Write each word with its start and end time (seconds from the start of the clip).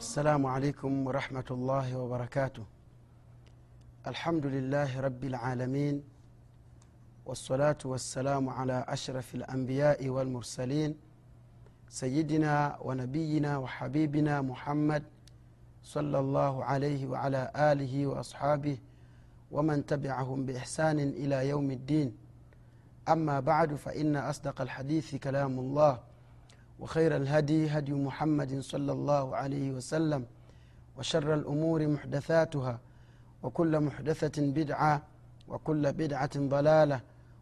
السلام 0.00 0.46
عليكم 0.46 1.06
ورحمة 1.06 1.44
الله 1.50 1.98
وبركاته. 1.98 2.64
الحمد 4.06 4.46
لله 4.46 5.00
رب 5.00 5.24
العالمين 5.24 6.02
والصلاة 7.26 7.76
والسلام 7.84 8.48
على 8.48 8.84
أشرف 8.88 9.34
الأنبياء 9.34 10.08
والمرسلين 10.08 10.96
سيدنا 11.88 12.78
ونبينا 12.80 13.58
وحبيبنا 13.58 14.42
محمد 14.42 15.02
صلى 15.82 16.18
الله 16.18 16.64
عليه 16.64 17.06
وعلى 17.06 17.52
آله 17.56 18.06
وأصحابه 18.06 18.78
ومن 19.50 19.86
تبعهم 19.86 20.46
بإحسان 20.46 20.98
إلى 20.98 21.48
يوم 21.48 21.70
الدين. 21.70 22.16
أما 23.08 23.40
بعد 23.40 23.74
فإن 23.74 24.16
أصدق 24.16 24.60
الحديث 24.60 25.14
كلام 25.14 25.58
الله. 25.58 26.00
وخير 26.79 27.15
الهدي 27.15 27.67
هدي 27.69 27.93
محمد 27.93 28.59
صلى 28.59 28.91
الله 28.91 29.35
عليه 29.35 29.71
وسلم 29.71 30.25
وشر 30.97 31.33
الأمور 31.33 31.87
محدثاتها 31.87 32.79
وكل 33.43 33.79
محدثة 33.79 34.41
بدعة 34.51 35.01
وكل 35.47 35.93
بدعة 35.93 36.29
ضلالة 36.37 37.01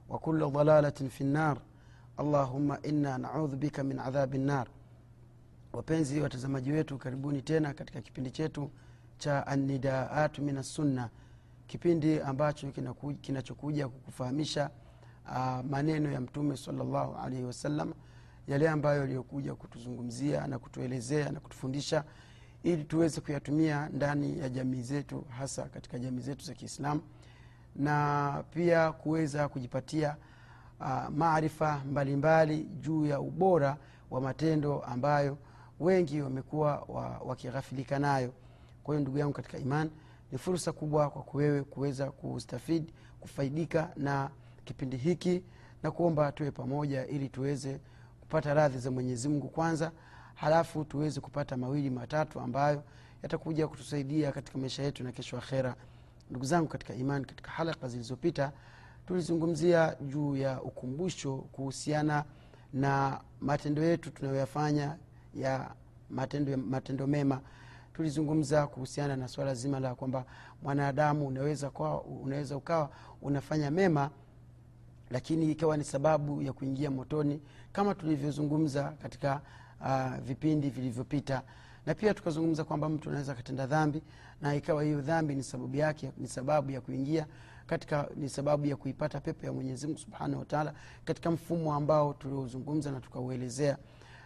وكل 0.09 0.45
ضلالة 0.45 0.89
في 1.09 1.21
النار 1.21 1.57
اللهم 2.19 2.71
إنا 2.71 3.17
naudhu 3.17 3.55
bika 3.57 3.83
min 3.83 3.99
adhabi 3.99 4.37
nnar 4.37 4.67
wapenzi 5.73 6.21
watazamaji 6.21 6.71
wetu 6.71 6.97
karibuni 6.97 7.41
tena 7.41 7.73
katika 7.73 8.01
kipindi 8.01 8.31
chetu 8.31 8.69
cha 9.17 9.47
anidaatu 9.47 10.41
min 10.41 10.57
assunna 10.57 11.09
kipindi 11.67 12.19
ambacho 12.21 12.71
kinachokuja 13.21 13.87
kukufahamisha 13.87 14.69
uh, 15.25 15.65
maneno 15.69 16.11
ya 16.11 16.21
mtume 16.21 16.57
salllahu 16.57 17.15
alaihi 17.15 17.43
wasallam 17.43 17.93
yale 18.48 18.68
ambayo 18.68 19.00
yaliyokuja 19.00 19.54
kutuzungumzia 19.54 20.46
na 20.46 20.58
kutuelezea 20.58 21.30
na 21.32 21.40
kutufundisha 21.40 22.04
ili 22.62 22.84
tuweze 22.84 23.20
kuyatumia 23.20 23.88
ndani 23.88 24.38
ya 24.38 24.48
jamii 24.48 24.82
zetu 24.82 25.24
hasa 25.38 25.62
katika 25.62 25.98
jamii 25.98 26.20
zetu 26.20 26.44
za 26.44 26.54
kiislamu 26.54 27.00
na 27.76 28.44
pia 28.50 28.92
kuweza 28.92 29.48
kujipatia 29.48 30.16
uh, 30.80 31.08
maarifa 31.08 31.82
mbalimbali 31.90 32.64
juu 32.64 33.06
ya 33.06 33.20
ubora 33.20 33.76
wa 34.10 34.20
matendo 34.20 34.80
ambayo 34.82 35.38
wengi 35.80 36.20
wamekuwa 36.22 36.76
wakighafilika 37.24 37.98
nayo. 37.98 38.32
Kwa 38.84 38.94
hiyo 38.94 39.02
ndugu 39.02 39.18
yangu 39.18 39.32
katika 39.32 39.58
iman 39.58 39.90
ni 40.32 40.38
fursa 40.38 40.72
kubwa 40.72 41.10
kwako 41.10 41.38
wewe 41.38 41.62
kuweza 41.62 42.10
kustafidi 42.10 42.92
kufaidika 43.20 43.90
na 43.96 44.30
kipindi 44.64 44.96
hiki 44.96 45.42
na 45.82 45.90
kuomba 45.90 46.32
tuwe 46.32 46.50
pamoja 46.50 47.06
ili 47.06 47.28
tuweze 47.28 47.80
kupata 48.28 48.54
radhi 48.54 48.78
za 48.78 48.90
mwenyezi 48.90 49.28
mungu 49.28 49.48
kwanza 49.48 49.92
halafu 50.34 50.84
tuweze 50.84 51.20
kupata 51.20 51.56
mawili 51.56 51.90
matatu 51.90 52.40
ambayo 52.40 52.82
yatakuja 53.22 53.68
kutusaidia 53.68 54.32
katika 54.32 54.58
maisha 54.58 54.82
yetu 54.82 55.04
na 55.04 55.12
kesho 55.12 55.38
akhera. 55.38 55.74
Ndugu 56.30 56.44
zangu 56.44 56.68
katika 56.68 56.94
imani 56.94 57.24
katika 57.24 57.50
halaka 57.50 57.88
zilizopita 57.88 58.52
tulizungumzia 59.06 59.96
juu 60.00 60.36
ya 60.36 60.62
ukumbusho 60.62 61.36
kuhusiana 61.36 62.24
na 62.72 63.20
matendo 63.40 63.82
yetu 63.84 64.10
tunayoyafanya 64.10 64.96
ya 65.34 65.70
matendo, 66.10 66.56
matendo 66.56 67.06
mema. 67.06 67.40
Tulizungumza 67.94 68.66
kuhusiana 68.66 69.16
na 69.16 69.28
swala 69.28 69.54
zima 69.54 69.80
la 69.80 69.94
kwamba 69.94 70.24
mwanadamu 70.62 71.26
unaweza, 71.26 71.70
kwa, 71.70 72.02
unaweza 72.02 72.56
ukawa 72.56 72.90
unafanya 73.22 73.70
mema 73.70 74.10
lakini 75.10 75.50
ikawa 75.52 75.76
ni 75.76 75.84
sababu 75.84 76.42
ya 76.42 76.52
kuingia 76.52 76.90
motoni 76.90 77.40
kama 77.72 77.94
tulivyozungumza 77.94 78.92
katika 79.02 79.40
uh, 79.80 80.16
vipindi 80.24 80.70
vilivyopita. 80.70 81.42
Na 81.86 81.94
pia 81.94 82.14
tukazungumza 82.14 82.64
kwamba 82.64 82.88
mtu 82.88 83.08
anaweza 83.08 83.32
akatenda 83.32 83.66
dhambi 83.66 84.02
na 84.40 84.54
ikawa 84.54 84.82
hiyo 84.84 85.00
dhambi 85.00 85.34
ni 85.34 85.42
sababu 85.42 85.76
yake 85.76 86.12
ni 86.18 86.28
sababu 86.28 86.70
ya 86.70 86.80
kuingia 86.80 87.26
katika 87.66 88.08
ni 88.16 88.28
sababu 88.28 88.66
ya 88.66 88.76
kuipata 88.76 89.20
pepo 89.20 89.46
ya 89.46 89.52
mwenyezimungu 89.52 89.98
subhanahu 90.00 90.38
wataala 90.40 90.74
katika 91.04 91.30
mfumo 91.30 91.74
ambao 91.74 92.12
tuliozungumza 92.14 92.90
na 92.90 93.00
tukauelezea. 93.00 93.78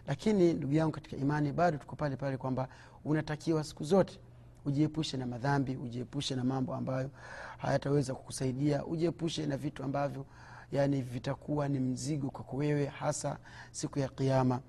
Lakini 0.07 0.53
ndugu 0.53 0.75
yangu 0.75 0.93
katika 0.93 1.17
imani 1.17 1.53
bado 1.53 1.79
tuko 1.79 1.97
pale 1.97 2.17
pale 2.17 2.37
kwamba 2.37 2.69
unatakiwa 3.05 3.65
siku 3.65 3.85
zote 3.85 4.19
ujiepushe 4.65 5.17
na 5.17 5.27
madhambi 5.27 5.77
ujiepushe 5.77 6.35
na 6.35 6.45
mambo 6.45 6.75
ambayo 6.75 7.11
hayataweza 7.59 8.15
kukusaidia 8.15 8.85
ujiepushe 8.87 9.47
na 9.47 9.57
vitu 9.57 9.85
ambavyo 9.85 10.27
yani 10.73 11.03
vitakuwa 11.03 11.69
ni 11.69 11.79
mzigo 11.81 12.31
kwako 12.31 12.57
wewe 12.57 12.87
hasa 12.87 13.39
siku 13.71 13.99
ya 13.99 14.09
kiama 14.09 14.61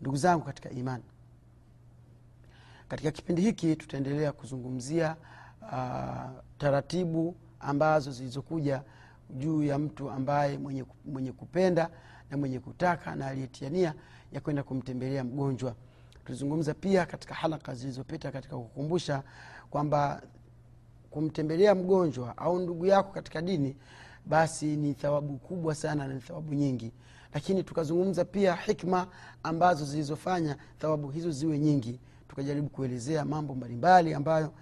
ndugu 0.00 0.16
zangu 0.16 0.44
katika 0.44 0.70
imani 0.70 1.04
katika 2.88 3.10
kipindi 3.10 3.42
hiki 3.42 3.76
tutaendelea 3.76 4.32
kuzungumzia 4.32 5.16
uh, 5.62 6.30
taratibu 6.58 7.36
ambazo 7.60 8.12
zilizokuja 8.12 8.82
juu 9.30 9.62
ya 9.62 9.78
mtu 9.78 10.10
ambaye 10.10 10.58
mwenye, 10.58 10.84
mwenye 11.04 11.32
kupenda 11.32 11.90
na 12.30 12.36
mwenye 12.36 12.60
kutaka 12.60 13.14
na 13.14 13.26
aliyetiania 13.26 13.94
ya 14.32 14.40
kwenda 14.40 14.62
kumtembelea 14.62 15.24
mgonjwa. 15.24 15.74
Tulizungumza 16.24 16.74
pia 16.74 17.06
katika 17.06 17.34
halaka 17.34 17.74
zilizopita 17.74 18.32
katika 18.32 18.56
kukumbusha 18.56 19.22
kwamba 19.70 20.22
kumtembelea 21.10 21.74
mgonjwa 21.74 22.38
au 22.38 22.58
ndugu 22.58 22.86
yako 22.86 23.12
katika 23.12 23.42
dini 23.42 23.76
basi 24.28 24.76
ni 24.76 24.94
thawabu 24.94 25.36
kubwa 25.38 25.74
sana 25.74 26.08
na 26.08 26.14
ni 26.14 26.20
thawabu 26.20 26.54
nyingi. 26.54 26.92
Lakini 27.34 27.62
tukazungumza 27.62 28.24
pia 28.24 28.54
hikma 28.56 29.06
ambazo 29.42 29.84
zilizofanya 29.84 30.56
thawabu 30.78 31.10
hizo 31.10 31.30
ziwe 31.30 31.58
nyingi. 31.58 32.00
Tukajaribu 32.28 32.68
kuelezea 32.68 33.24
mambo 33.24 33.54
mbalimbali 33.54 34.14
ambayo 34.14 34.52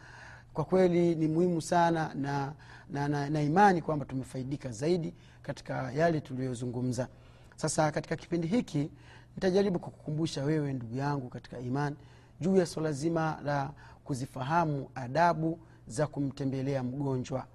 kwa 0.55 0.65
kweli 0.65 1.15
ni 1.15 1.28
muhimu 1.28 1.62
sana 1.62 2.15
na, 2.15 2.53
na, 2.91 3.09
na, 3.09 3.31
na 3.31 3.43
imani 3.43 3.82
kwamba 3.82 4.05
tumefaidika 4.05 4.71
zaidi 4.71 5.15
katika 5.43 5.93
yale 5.93 6.21
tuliyozungumza. 6.21 7.09
Sasa 7.56 7.93
katika 7.93 8.16
kipindi 8.16 8.47
hiki 8.49 8.91
nitajaribu 9.34 9.78
kukukumbusha 9.78 10.44
wewe 10.44 10.72
ndugu 10.72 10.97
yangu 10.97 11.28
katika 11.28 11.59
imani 11.59 11.97
juu 12.41 12.56
ya 12.56 12.66
swala 12.66 12.93
zima 12.93 13.38
la 13.44 13.71
kuzifahamu 14.05 14.88
adabu 14.94 15.59
za 15.87 16.06
kumtembelea 16.06 16.82
mgonjwa 16.82 17.47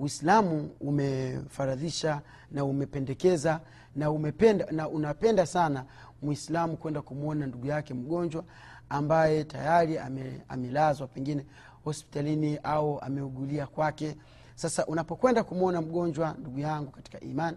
uislamu 0.00 0.70
umefaradhisha 0.80 2.20
na 2.50 2.64
umependekeza 2.64 3.60
na 3.96 4.10
umependa 4.10 4.66
na 4.70 4.88
unapenda 4.88 5.46
sana 5.46 5.84
mwislamu 6.22 6.76
kwenda 6.76 7.02
kumwona 7.02 7.46
ndugu 7.46 7.66
yake 7.66 7.94
mgonjwa 7.94 8.44
ambaye 8.88 9.44
tayari 9.44 9.98
ame, 9.98 10.40
amelazwa 10.48 11.06
pengine 11.06 11.46
hospitalini 11.84 12.58
au 12.62 12.98
ameugulia 13.00 13.66
kwake. 13.66 14.16
Sasa 14.54 14.86
unapokwenda 14.86 15.44
kumwona 15.44 15.80
mgonjwa 15.82 16.36
ndugu 16.40 16.58
yangu 16.60 16.90
katika 16.90 17.20
iman 17.20 17.56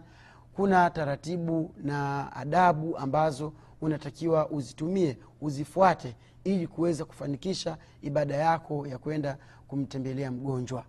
kuna 0.54 0.90
taratibu 0.90 1.72
na 1.84 2.32
adabu 2.36 2.98
ambazo 2.98 3.54
unatakiwa 3.82 4.50
uzitumie 4.50 5.18
uzifuate 5.42 6.16
ili 6.44 6.68
kuweza 6.68 7.06
kufanikisha 7.06 7.78
ibada 8.02 8.36
yako 8.36 8.88
ya 8.88 8.98
kwenda 8.98 9.38
kumtembelea 9.68 10.32
mgonjwa 10.32 10.84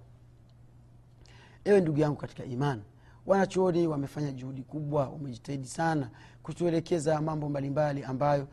ewe 1.65 1.81
ndugu 1.81 1.99
yangu 2.01 2.17
katika 2.17 2.45
iman 2.45 2.83
wanachuoni 3.27 3.87
wamefanya 3.87 4.33
juhudi 4.33 4.63
kubwa 4.63 5.09
wamejitahidi 5.09 5.69
sana 5.69 6.11
kutuelekeza 6.43 7.21
mambo 7.21 7.49
mbalimbali 7.49 8.05
ambayo 8.05 8.49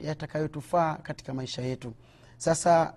yatakayotufaa 0.00 0.86
yataka 0.88 1.02
katika 1.02 1.34
maisha 1.34 1.62
yetu. 1.62 1.92
Sasa 2.36 2.94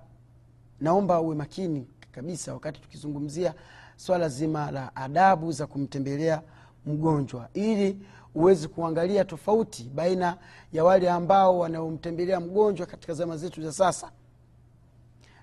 naomba 0.79 1.21
uwe 1.21 1.35
makini 1.35 1.87
kabisa 2.11 2.53
wakati 2.53 2.81
tukizungumzia 2.81 3.53
swala 3.95 4.29
zima 4.29 4.71
la 4.71 4.95
adabu 4.95 5.51
za 5.51 5.67
kumtembelea 5.67 6.41
mgonjwa 6.85 7.49
ili 7.53 7.99
uweze 8.35 8.67
kuangalia 8.67 9.25
tofauti 9.25 9.91
baina 9.95 10.37
ya 10.73 10.83
wale 10.83 11.09
ambao 11.09 11.59
wanaomtembelea 11.59 12.39
mgonjwa 12.39 12.87
katika 12.87 13.13
zama 13.13 13.37
zetu 13.37 13.61
za 13.63 13.71
sasa 13.71 14.11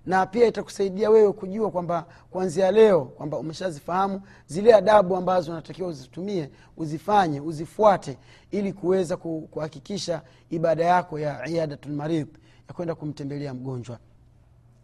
na 0.06 0.26
pia 0.26 0.46
itakusaidia 0.46 1.10
wewe 1.10 1.32
kujua 1.32 1.70
kwamba 1.70 2.06
kuanzia 2.30 2.70
leo 2.70 3.04
kwamba 3.04 3.38
umeshazifahamu 3.38 4.22
zile 4.46 4.74
adabu 4.74 5.16
ambazo 5.16 5.52
unatakiwa 5.52 5.88
uzitumie 5.88 6.50
uzifanye 6.76 7.40
uzifuate 7.40 8.18
ili 8.50 8.72
kuweza 8.72 9.16
kuhakikisha 9.16 10.22
ibada 10.50 10.84
yako 10.84 11.18
ya 11.18 11.48
iyadatulmaridh 11.48 12.28
ya 12.68 12.74
kwenda 12.74 12.94
kumtembelea 12.94 13.54
mgonjwa. 13.54 13.98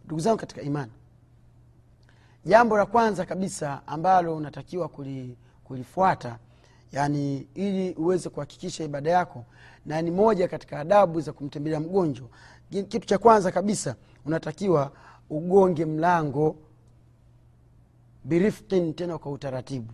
Ndugu 0.05 0.20
zangu 0.20 0.37
katika 0.38 0.62
imani 0.62 0.93
jambo 2.44 2.76
la 2.78 2.87
kwanza 2.87 3.26
kabisa 3.26 3.82
ambalo 3.87 4.37
unatakiwa 4.37 4.88
kulifuata 5.64 6.38
yani 6.93 7.46
ili 7.55 7.94
uweze 7.94 8.28
kuhakikisha 8.28 8.84
ibada 8.84 9.11
yako 9.11 9.44
na 9.87 10.02
ni 10.02 10.11
moja 10.11 10.49
katika 10.49 10.81
adabu 10.81 11.20
za 11.20 11.32
kumtembelea 11.32 11.81
mgonjwa. 11.81 12.28
Kitu 12.70 13.00
cha 13.06 13.19
kwanza 13.19 13.52
kabisa 13.52 13.94
unatakiwa 14.26 14.93
ugonge 15.31 15.85
mlango 15.85 16.56
birifkin 18.25 18.94
tena 18.94 19.19
kwa 19.19 19.32
utaratibu. 19.32 19.93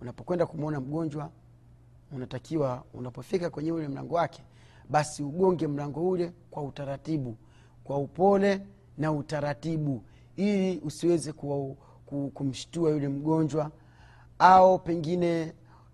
Unapokwenda 0.00 0.46
kumwona 0.46 0.80
mgonjwa 0.80 1.30
unatakiwa 2.12 2.84
unapofika 2.94 3.50
kwenye 3.50 3.72
ule 3.72 3.88
mlango 3.88 4.14
wake 4.14 4.42
basi 4.90 5.22
ugonge 5.22 5.66
mlango 5.66 6.08
ule 6.08 6.32
kwa 6.50 6.62
utaratibu 6.62 7.36
kwa 7.84 7.98
upole 7.98 8.60
na 8.98 9.12
utaratibu 9.12 10.02
ili 10.36 10.78
usiweze 10.78 11.32
ku- 11.32 11.76
kumshtua 12.34 12.90
yule 12.90 13.08
mgonjwa 13.08 13.70
au 14.38 14.78
pengine 14.78 15.52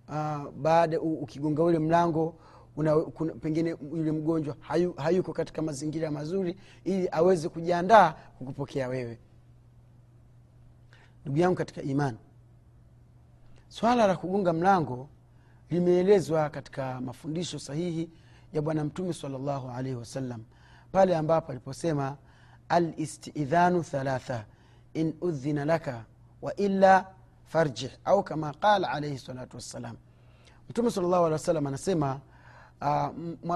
uh, 0.09 0.51
baada 0.51 1.01
ukigonga 1.01 1.63
ule 1.63 1.79
mlango 1.79 2.35
una, 2.77 2.97
kuna, 2.97 3.33
pengine 3.35 3.71
yule 3.93 4.13
mgonjwa 4.13 4.57
hayu, 4.61 4.93
hayuko 4.97 5.33
katika 5.33 5.63
mazingira 5.63 6.11
mazuri 6.11 6.57
ili 6.85 7.09
aweze 7.13 7.49
kujiandaa 7.49 8.13
kukupokea 8.39 8.89
wewe. 8.89 9.19
Ndugu 11.25 11.39
yangu 11.39 11.57
katika 11.57 11.83
imani 11.83 12.19
swala 13.69 14.07
la 14.07 14.17
kugonga 14.17 14.53
mlango 14.53 15.09
limeelezwa 15.71 16.51
katika 16.51 17.01
mafundisho 17.01 17.59
sahihi 17.59 18.11
ya 18.53 18.63
bwana 18.63 18.85
mtume 18.85 19.13
salllahu 19.13 19.71
alaihi 19.71 19.97
wasallam 19.97 20.45
pale 20.93 21.17
ambapo 21.17 21.53
aliposema 21.53 22.17
alistidhanu 22.69 23.83
thalatha 23.83 24.45
in 24.95 25.15
udhina 25.21 25.65
laka 25.65 26.05
wa 26.43 26.57
illa 26.57 27.07
farjih 27.47 27.91
au 28.05 28.23
kama 28.23 28.53
qala 28.53 28.91
alaihi 28.91 29.19
salatu 29.19 29.57
wassalam. 29.57 29.97
Mtume 30.71 30.91
salllahu 30.91 31.25
alehi 31.25 31.33
wasallam 31.33 31.67
anasema 31.67 32.15
uh, 32.15 32.21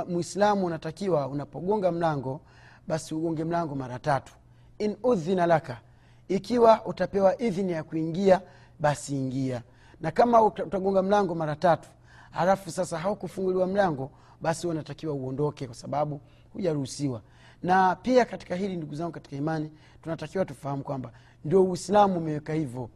mwislamu 0.09 0.67
unatakiwa 0.67 1.29
unapogonga 1.29 1.93
mlango 1.93 2.41
basi 2.89 3.15
ugonge 3.15 3.45
mlango 3.45 3.75
mara 3.75 3.99
tatu. 3.99 4.33
In 4.79 4.97
udhina 5.03 5.47
laka 5.47 5.81
ikiwa 6.29 6.85
utapewa 6.87 7.39
idhini 7.43 7.73
ya 7.73 7.83
kuingia 7.83 8.41
basi 8.81 9.17
ingia. 9.17 9.63
Na 10.01 10.11
kama 10.11 10.43
utagonga 10.43 11.03
mlango 11.03 11.35
mara 11.35 11.57
tatu 11.57 11.89
halafu 12.31 12.71
sasa 12.71 12.99
haukufunguliwa 12.99 13.67
mlango 13.67 14.11
basi 14.41 14.67
unatakiwa 14.67 15.15
uondoke 15.15 15.67
kwa 15.67 15.75
sababu 15.75 16.21
hujaruhusiwa. 16.53 17.21
Na 17.63 17.97
pia 17.97 18.25
katika 18.25 18.55
hili 18.57 18.77
ndugu 18.77 18.95
zangu 18.95 19.13
katika 19.13 19.37
imani 19.37 19.71
tunatakiwa 20.03 20.45
tufahamu 20.45 20.83
kwamba 20.83 21.13
ndio 21.45 21.65
uislamu 21.65 22.19
umeweka 22.19 22.53
hivyo 22.53 22.91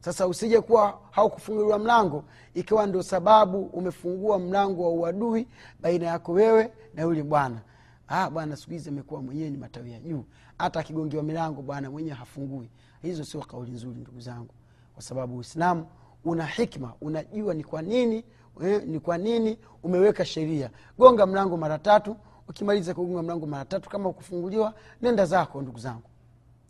sasa 0.00 0.26
usije 0.26 0.60
kuwa 0.60 0.98
haukufunguliwa 1.10 1.78
mlango 1.78 2.24
ikiwa 2.54 2.86
ndio 2.86 3.02
sababu 3.02 3.60
umefungua 3.62 4.38
mlango 4.38 4.82
wa 4.82 4.90
uadui 4.90 5.48
baina 5.80 6.06
yako 6.06 6.32
wewe 6.32 6.72
na 6.94 7.02
yule 7.02 7.22
bwana. 7.22 7.60
Ah, 8.08 8.30
bwana 8.30 8.56
siku 8.56 8.70
hizi 8.70 8.88
amekuwa 8.88 9.22
mwenyewe 9.22 9.50
ni 9.50 9.56
matawi 9.56 9.92
ya 9.92 10.00
juu. 10.00 10.24
Hata 10.58 10.80
akigongewa 10.80 11.22
milango 11.22 11.62
bwana 11.62 11.90
mwenyewe 11.90 12.16
hafungui. 12.16 12.70
Hizo 13.02 13.24
sio 13.24 13.40
kauli 13.40 13.70
nzuri 13.72 14.00
ndugu 14.00 14.20
zangu 14.20 14.54
kwa 14.94 15.02
sababu 15.02 15.36
uislamu 15.36 15.86
una 16.24 16.46
hikma 16.46 16.94
unajua 17.00 17.54
ni 17.54 17.64
kwa 17.64 17.82
nini 17.82 18.24
eh, 18.62 18.82
ni 18.86 19.00
kwa 19.00 19.18
nini 19.18 19.58
umeweka 19.82 20.24
sheria. 20.24 20.70
Gonga 20.98 21.26
mlango 21.26 21.56
mara 21.56 21.78
tatu 21.78 22.16
ukimaliza 22.48 22.94
kugonga 22.94 23.22
mlango 23.22 23.46
mara 23.46 23.64
tatu 23.64 23.90
kama 23.90 24.08
ukufunguliwa 24.08 24.74
nenda 25.02 25.26
zako 25.26 25.62
ndugu 25.62 25.78
zangu. 25.78 26.02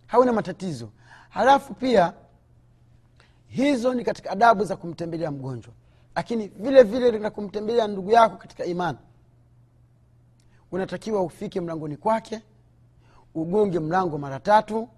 Hauna 0.07 0.33
matatizo. 0.33 0.89
Halafu 1.29 1.75
pia 1.75 2.13
hizo 3.51 3.95
ni 3.95 4.05
katika 4.05 4.31
adabu 4.31 4.65
za 4.65 4.77
kumtembelea 4.77 5.31
mgonjwa. 5.31 5.73
Lakini 6.17 6.49
vile 6.49 6.83
vile 6.83 7.19
na 7.19 7.31
kumtembelea 7.31 7.87
ndugu 7.89 8.11
yako 8.11 8.37
katika 8.37 8.65
imani. 8.65 8.99
Unatakiwa 10.73 11.23
ufike 11.23 11.61
mlangoni 11.61 11.97
kwake 11.97 12.41
ugonge 13.35 13.79
mlango 13.81 14.19
mara 14.19 14.41
tatu. 14.41 14.89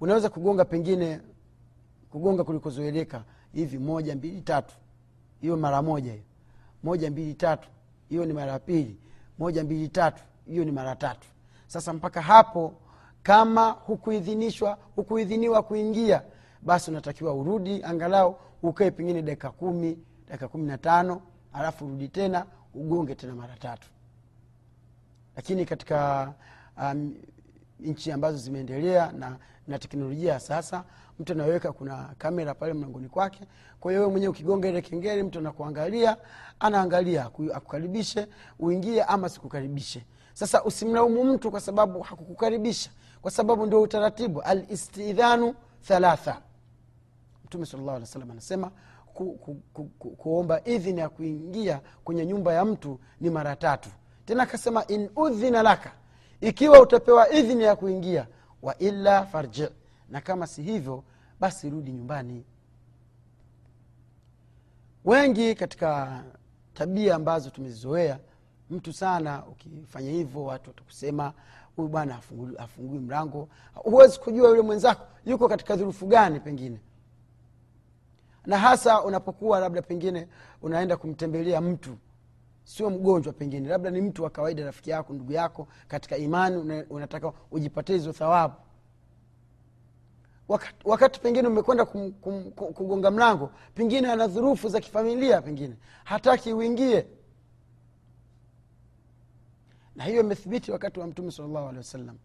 Unaweza 0.00 0.28
kugonga 0.28 0.64
pengine 0.64 1.20
kugonga 2.10 2.44
kulikozoeleka 2.44 3.24
hivi 3.52 3.78
moja 3.78 4.16
mbili 4.16 4.40
tatu. 4.40 4.74
Hiyo 5.40 5.56
mara 5.56 5.82
moja 5.82 6.12
hiyo. 6.12 6.24
Moja 6.82 7.10
mbili 7.10 7.34
tatu. 7.34 7.68
Hiyo 8.08 8.24
ni 8.24 8.32
mara 8.32 8.52
ya 8.52 8.58
pili. 8.58 8.96
Moja 9.38 9.64
mbili 9.64 9.88
tatu. 9.88 10.22
Hiyo 10.46 10.64
ni 10.64 10.72
mara 10.72 10.96
tatu. 10.96 11.28
Sasa 11.66 11.92
mpaka 11.92 12.22
hapo 12.22 12.74
kama 13.22 13.70
hukuidhinishwa 13.70 14.78
hukuidhiniwa 14.96 15.62
kuingia 15.62 16.22
basi 16.64 16.90
unatakiwa 16.90 17.34
urudi 17.34 17.82
angalau 17.84 18.36
ukae 18.62 18.90
pengine 18.90 19.22
dakika 19.22 19.50
kumi 19.50 19.98
dakika 20.28 20.48
kumi 20.48 20.66
na 20.66 20.78
tano 20.78 21.22
alafu 21.52 21.86
urudi 21.86 22.08
tena 22.08 22.46
ugonge 22.74 23.14
tena 23.14 23.34
mara 23.34 23.56
tatu. 23.56 23.88
Lakini 25.36 25.64
katika 25.64 26.32
um, 26.82 27.14
nchi 27.80 28.12
ambazo 28.12 28.38
zimeendelea 28.38 29.12
na 29.12 29.36
na 29.68 29.78
teknolojia 29.78 30.40
sasa 30.40 30.84
mtu 31.18 31.32
anaweka 31.32 31.72
kuna 31.72 32.14
kamera 32.18 32.54
pale 32.54 32.72
mlangoni 32.72 33.08
kwake. 33.08 33.40
Kwa 33.80 33.92
hiyo 33.92 34.10
mwenyewe 34.10 34.30
ukigonga 34.30 34.68
ile 34.68 34.82
kengele 34.82 35.22
mtu 35.22 35.38
anakuangalia 35.38 36.16
anaangalia 36.60 37.24
akukaribishe 37.54 38.28
uingie 38.58 39.02
ama 39.02 39.28
sikukaribishe. 39.28 40.04
Sasa 40.34 40.64
usimlaumu 40.64 41.24
mtu 41.24 41.50
kwa 41.50 41.60
sababu 41.60 42.00
hakukukaribisha. 42.00 42.90
Kwa 43.22 43.30
sababu 43.30 43.66
ndio 43.66 43.82
utaratibu 43.82 44.42
alistidhanu 44.42 45.54
thalatha 45.82 46.40
mtume 47.54 47.66
salllahu 47.66 47.96
alih 47.96 48.16
wa 48.16 48.32
anasema 48.32 48.70
ku, 49.14 49.32
ku, 49.38 49.54
ku, 49.72 49.84
ku, 49.98 50.10
kuomba 50.10 50.64
idhini 50.64 51.00
ya 51.00 51.08
kuingia 51.08 51.80
kwenye 52.04 52.26
nyumba 52.26 52.52
ya 52.52 52.64
mtu 52.64 53.00
ni 53.20 53.30
mara 53.30 53.56
tatu. 53.56 53.88
Tena 54.24 54.42
akasema 54.42 54.86
in 54.86 55.10
udhina 55.16 55.62
laka 55.62 55.92
ikiwa 56.40 56.80
utapewa 56.80 57.30
idhini 57.32 57.64
ya 57.64 57.76
kuingia 57.76 58.26
wa 58.62 58.78
illa 58.78 59.26
farji. 59.26 59.68
Na 60.10 60.20
kama 60.20 60.46
si 60.46 60.62
hivyo 60.62 61.04
basi 61.40 61.70
rudi 61.70 61.92
nyumbani. 61.92 62.44
Wengi 65.04 65.54
katika 65.54 66.22
tabia 66.74 67.14
ambazo 67.14 67.50
tumezizoea 67.50 68.18
mtu 68.70 68.92
sana 68.92 69.46
ukifanya 69.46 70.10
hivyo 70.10 70.44
watu 70.44 70.70
watakusema 70.70 71.32
huyu 71.76 71.88
bwana 71.88 72.20
afungui 72.58 72.98
mlango. 72.98 73.48
Huwezi 73.74 74.18
kujua 74.20 74.48
yule 74.48 74.62
mwenzako 74.62 75.06
yuko 75.26 75.48
katika 75.48 75.76
dhurufu 75.76 76.06
gani 76.06 76.40
pengine 76.40 76.80
na 78.46 78.58
hasa 78.58 79.02
unapokuwa 79.02 79.60
labda 79.60 79.82
pengine 79.82 80.28
unaenda 80.62 80.96
kumtembelea 80.96 81.60
mtu. 81.60 81.96
Sio 82.64 82.90
mgonjwa 82.90 83.32
pengine 83.32 83.68
labda 83.68 83.90
ni 83.90 84.00
mtu 84.00 84.22
wa 84.22 84.30
kawaida 84.30 84.64
rafiki 84.64 84.90
yako 84.90 85.12
ndugu 85.12 85.32
yako 85.32 85.68
katika 85.88 86.16
imani 86.16 86.82
unataka 86.90 87.32
ujipatie 87.50 87.96
hizo 87.96 88.12
thawabu. 88.12 88.54
Wakati, 90.48 90.88
wakati 90.88 91.20
pengine 91.20 91.48
umekwenda 91.48 91.84
kugonga 92.74 93.10
mlango 93.10 93.50
pengine 93.74 94.10
ana 94.12 94.26
dhurufu 94.26 94.68
za 94.68 94.80
kifamilia 94.80 95.42
pengine 95.42 95.76
hataki 96.04 96.52
uingie. 96.52 97.06
Na 99.96 100.04
hiyo 100.04 100.20
imethibiti 100.20 100.72
wakati 100.72 101.00
wa 101.00 101.06
mtume 101.06 101.30
salllahu 101.30 101.58
alehi 101.66 101.76
wasallam. 101.76 102.18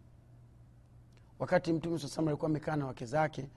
Wakati 1.39 1.73
mtume 1.73 1.99
saa 1.99 2.21
alikuwa 2.21 2.49
amekaa 2.49 2.75
na 2.75 2.85
wake 2.85 3.05
zake 3.05 3.49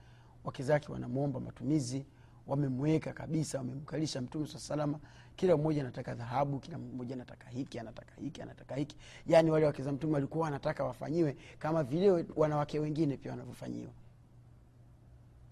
wake 0.43 0.63
zake 0.63 0.91
wanamwomba 0.91 1.39
matumizi 1.39 2.05
wamemweka 2.47 3.13
kabisa 3.13 3.57
wamemkalisha 3.57 4.21
mtume 4.21 4.47
saa 4.47 4.59
salama. 4.59 4.99
Kila 5.35 5.57
mmoja 5.57 5.81
anataka 5.81 6.15
dhahabu 6.15 6.59
kila 6.59 6.77
mmoja 6.77 7.15
anataka 7.15 7.49
hiki 7.49 7.79
anataka 7.79 8.11
hiki 8.21 8.41
anataka 8.41 8.75
hiki. 8.75 8.97
Yaani 9.27 9.51
wale 9.51 9.65
wake 9.65 9.83
mtume 9.83 10.13
walikuwa 10.13 10.43
wanataka 10.45 10.83
wafanyiwe 10.83 11.37
kama 11.59 11.83
vile 11.83 12.25
wanawake 12.35 12.79
wengine 12.79 13.17
pia 13.17 13.31
wanavyofanyiwa. 13.31 13.91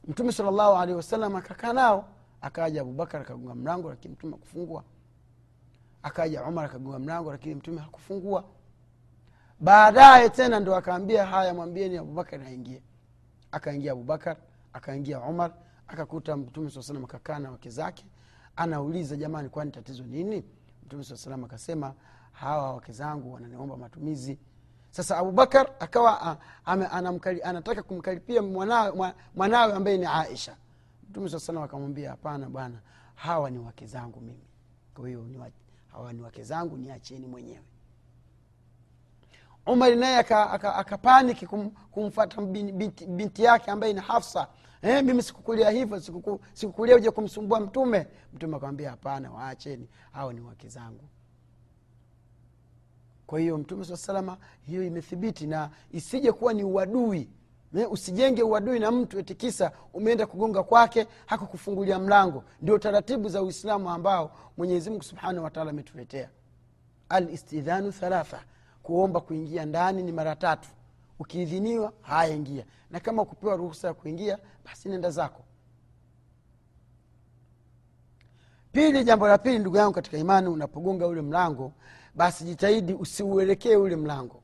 Mtume 0.08 0.32
salllahu 0.32 0.76
alehi 0.76 0.96
wasallam 0.98 1.36
akakaa 1.36 1.74
nao 1.74 2.08
akaja 2.42 2.82
abubakar 2.82 3.22
akagonga 3.22 3.56
mlango 3.56 3.90
lakini 3.90 4.14
mtume 4.14 4.36
akufungua 4.36 4.84
akaja 6.04 6.44
umar 6.44 6.66
akagonga 6.66 7.00
mlango 7.00 7.32
lakini 7.32 7.56
mtume 7.56 7.82
hakufungua. 7.82 8.44
Baadaye 9.60 10.30
tena 10.30 10.60
ndo 10.60 10.76
akaambia 10.76 11.26
haya 11.26 11.54
mwambieni 11.54 11.98
abubakar 11.98 12.42
aingie. 12.42 12.82
Akaingia 13.52 13.92
abubakar 13.92 14.38
akaingia 14.74 15.20
umar 15.20 15.52
akakuta 15.92 16.38
mtume 16.38 16.70
saa 16.70 16.82
salam 16.82 17.04
akakaa 17.04 17.40
na 17.40 17.52
wake 17.52 17.70
zake. 17.70 18.06
Anauliza 18.56 19.16
jamani 19.16 19.50
kwani 19.50 19.72
tatizo 19.72 20.04
nini? 20.04 20.44
Mtume 20.86 21.04
saa 21.04 21.16
salam 21.18 21.44
akasema 21.44 21.94
hawa 22.32 22.74
wake 22.74 22.92
zangu 22.92 23.34
wananiomba 23.34 23.78
matumizi. 23.78 24.40
Sasa 24.92 25.18
abubakar 25.18 25.72
akawa 25.80 26.38
anataka 27.44 27.84
kumkaripia 27.84 28.42
mwanawe, 28.42 29.14
mwanawe 29.36 29.74
ambaye 29.74 29.98
ni 29.98 30.06
aisha. 30.06 30.58
Mtume 31.10 31.30
saa 31.30 31.40
salam 31.40 31.64
akamwambia 31.64 32.10
hapana 32.10 32.50
bwana 32.50 32.82
hawa 33.16 33.50
ni 33.50 33.60
wake 33.60 33.86
zangu 33.88 34.22
mimi. 34.22 34.48
Kwa 34.94 35.08
hiyo 35.08 35.26
hawa 35.88 36.14
ni 36.14 36.22
wake 36.22 36.44
zangu 36.44 36.78
niacheni 36.78 37.28
mwenyewe 37.28 37.64
umari 39.66 39.96
naye 39.96 40.18
akapaniki 40.18 41.46
aka, 41.46 41.58
aka 41.58 41.70
kumfata 41.92 42.42
binti, 42.42 43.06
binti 43.06 43.44
yake 43.44 43.72
ambaye 43.72 43.94
ni 43.94 44.00
hafsa. 44.00 44.48
Eh, 44.82 45.04
mimi 45.04 45.24
sikukulia 45.24 45.70
hivyo 45.70 45.98
sikuku- 46.00 46.40
sikukulia 46.54 46.96
uje 46.96 47.12
kumsumbua 47.12 47.60
mtume. 47.60 48.08
Mtume 48.34 48.56
akamwambia 48.56 48.90
hapana 48.90 49.32
waacheni. 49.32 49.88
Hao 50.12 50.34
ni 50.34 50.42
wake 50.42 50.68
zangu. 50.70 51.04
Kwa 53.28 53.40
hiyo 53.40 53.58
mtume 53.58 53.86
saa 53.86 53.98
salama 53.98 54.38
hiyo 54.62 54.84
imethibiti 54.84 55.48
na 55.48 55.70
isije 55.92 56.32
kuwa 56.32 56.54
ni 56.54 56.64
uadui. 56.64 57.30
Eh, 57.78 57.92
usijenge 57.92 58.44
uadui 58.44 58.80
na 58.80 58.92
mtu 58.92 59.20
etikisa 59.20 59.72
umeenda 59.94 60.26
kugonga 60.26 60.64
kwake 60.64 61.08
hakukufungulia 61.26 62.00
mlango. 62.00 62.44
Ndio 62.62 62.78
taratibu 62.78 63.30
za 63.30 63.42
uislamu 63.44 63.90
ambao 63.90 64.32
mwenyezimungu 64.58 65.04
subhanahu 65.04 65.44
wataala 65.44 65.70
ametuletea. 65.70 66.30
Alistidhanu 67.10 67.92
thalatha 67.92 68.44
kuomba 68.84 69.22
kuingia 69.22 69.66
ndani 69.66 70.04
ni 70.04 70.12
mara 70.12 70.36
tatu. 70.36 70.70
Ukiidhiniwa 71.20 71.94
haya 72.02 72.36
ingia. 72.36 72.66
Na 72.90 73.00
kama 73.00 73.26
kupewa 73.26 73.56
ruhusa 73.56 73.88
ya 73.88 73.94
kuingia 73.94 74.38
basi 74.66 74.90
nenda 74.90 75.10
zako. 75.12 75.44
Pili 78.72 79.04
jambo 79.04 79.28
la 79.28 79.38
pili 79.38 79.60
ndugu 79.60 79.78
yangu 79.78 79.94
katika 79.94 80.18
imani 80.18 80.48
unapogonga 80.48 81.08
ule 81.08 81.22
mlango 81.22 81.74
basi 82.16 82.44
jitahidi 82.44 82.94
usiuelekee 82.94 83.76
ule 83.76 83.96
mlango. 83.96 84.44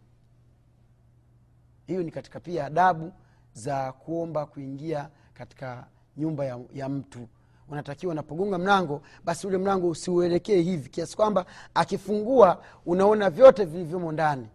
Hiyo 1.87 2.03
ni 2.03 2.11
katika 2.11 2.39
pia 2.39 2.65
adabu 2.65 3.13
za 3.53 3.91
kuomba 3.91 4.45
kuingia 4.45 5.09
katika 5.33 5.87
nyumba 6.17 6.45
ya, 6.45 6.59
ya 6.73 6.89
mtu 6.89 7.27
unatakiwa 7.69 8.11
unapogonga 8.11 8.57
mlango 8.57 9.01
basi 9.23 9.47
ule 9.47 9.57
mlango 9.57 9.89
usiuelekee 9.89 10.61
hivi 10.61 10.89
kiasi 10.89 11.15
kwamba 11.15 11.45
akifungua 11.73 12.63
unaona 12.85 13.29
vyote 13.29 13.65
vilivyomo 13.65 14.11
ndani. 14.11 14.47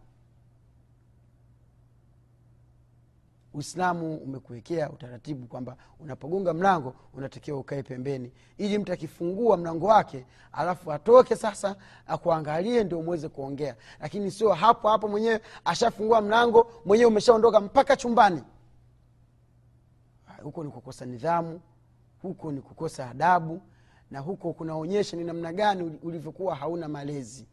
Uislamu 3.55 4.17
umekuwekea 4.17 4.91
utaratibu 4.91 5.47
kwamba 5.47 5.77
unapogonga 6.01 6.55
mlango 6.55 6.95
unatakiwa 7.15 7.59
ukae 7.59 7.83
pembeni. 7.83 8.33
Ili 8.59 8.79
mtu 8.79 8.93
akifungua 8.93 9.57
mlango 9.57 9.87
wake 9.87 10.27
alafu 10.53 10.93
atoke 10.93 11.37
sasa 11.37 11.77
akuangalie 12.07 12.85
ndio 12.85 13.03
mweze 13.03 13.29
kuongea. 13.29 13.77
Lakini 14.01 14.31
sio 14.31 14.53
hapo 14.53 14.89
hapo 14.89 15.09
mwenyewe 15.09 15.41
ashafungua 15.65 16.21
mlango 16.21 16.71
mwenyewe 16.85 17.11
umeshaondoka 17.11 17.61
mpaka 17.61 17.97
chumbani. 17.97 18.43
Huko 20.43 20.65
ni 20.65 20.71
kukosa 20.71 21.05
nidhamu 21.07 21.61
huko 22.23 22.53
ni 22.53 22.61
kukosa 22.61 23.11
adabu 23.11 23.61
na 24.11 24.21
huko 24.21 24.53
kunaonyesha 24.53 25.17
ni 25.17 25.25
namna 25.25 25.53
gani 25.53 25.99
ulivyokuwa 26.03 26.55
hauna 26.55 26.89
malezi. 26.89 27.47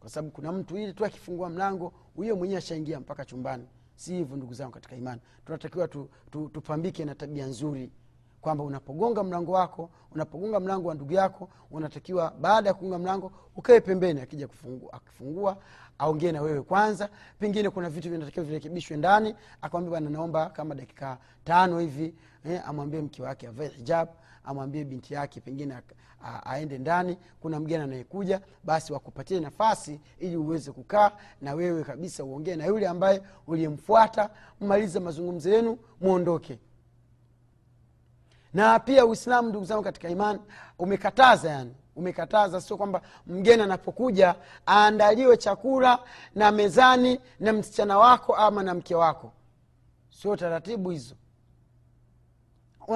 Kwa 0.00 0.10
sababu 0.10 0.30
kuna 0.34 0.52
mtu 0.52 0.76
ili 0.78 0.92
tu 0.92 1.04
akifungua 1.04 1.50
mlango 1.50 1.92
huyo 2.16 2.36
mwenyewe 2.36 2.58
ashaingia 2.58 3.00
mpaka 3.00 3.24
chumbani. 3.24 3.66
Si 3.96 4.14
hivyo 4.14 4.36
ndugu 4.36 4.54
zangu 4.54 4.72
katika 4.72 4.96
imani. 4.96 5.20
Tunatakiwa 5.46 5.88
tu, 5.88 6.08
tu, 6.30 6.48
tupambike 6.48 7.04
na 7.04 7.14
tabia 7.14 7.46
nzuri 7.46 7.90
kwamba 8.46 8.64
unapogonga 8.64 9.24
mlango 9.24 9.52
wako 9.52 9.90
unapogonga 10.14 10.60
mlango 10.60 10.88
wa 10.88 10.94
ndugu 10.94 11.12
yako 11.12 11.48
unatakiwa 11.70 12.30
baada 12.40 12.68
ya 12.68 12.74
kugonga 12.74 12.98
mlango 12.98 13.32
ukae 13.56 13.80
pembeni 13.80 14.20
akija 14.20 14.48
akifungua 14.92 15.56
aongee 15.98 16.32
na 16.32 16.42
wewe 16.42 16.62
kwanza. 16.62 17.08
Pengine 17.38 17.70
kuna 17.70 17.90
vitu 17.90 18.10
vinatakiwa 18.10 18.44
virekebishwe 18.44 18.96
ndani 18.96 19.34
akamwambia 19.62 19.92
bana 20.00 20.10
naomba 20.10 20.50
kama 20.50 20.74
dakika 20.74 21.18
tano 21.44 21.78
hivi 21.78 22.14
eh, 22.44 22.68
amwambie 22.68 23.00
mke 23.00 23.22
wake 23.22 23.48
avae 23.48 23.68
hijab 23.68 24.08
amwambie 24.44 24.84
binti 24.84 25.14
yake 25.14 25.40
pengine 25.40 25.76
aende 26.44 26.78
ndani. 26.78 27.18
Kuna 27.40 27.60
mgeni 27.60 27.82
anayekuja 27.84 28.40
basi 28.64 28.92
wakupatie 28.92 29.40
nafasi 29.40 30.00
ili 30.18 30.36
uweze 30.36 30.72
kukaa 30.72 31.10
na 31.40 31.54
wewe 31.54 31.84
kabisa 31.84 32.24
uongee 32.24 32.56
na 32.56 32.66
yule 32.66 32.88
ambaye 32.88 33.22
uliyemfuata. 33.46 34.30
Mmalize 34.60 35.00
mazungumzo 35.00 35.50
yenu 35.50 35.78
mwondoke 36.00 36.58
na 38.56 38.78
pia 38.80 39.06
uislamu 39.06 39.48
ndugu 39.48 39.64
zangu 39.64 39.82
katika 39.82 40.08
imani 40.08 40.40
umekataza 40.78 41.50
yani 41.50 41.74
umekataza 41.96 42.60
sio 42.60 42.76
kwamba 42.76 43.02
mgeni 43.26 43.62
anapokuja 43.62 44.34
aandaliwe 44.68 45.36
chakula 45.36 45.98
na 46.34 46.52
mezani 46.52 47.20
na 47.40 47.52
msichana 47.52 47.98
wako 47.98 48.34
ama 48.36 48.62
na 48.62 48.74
mke 48.74 48.94
wako. 48.94 49.32
Sio 50.10 50.36
taratibu 50.36 50.90
hizo. 50.90 51.14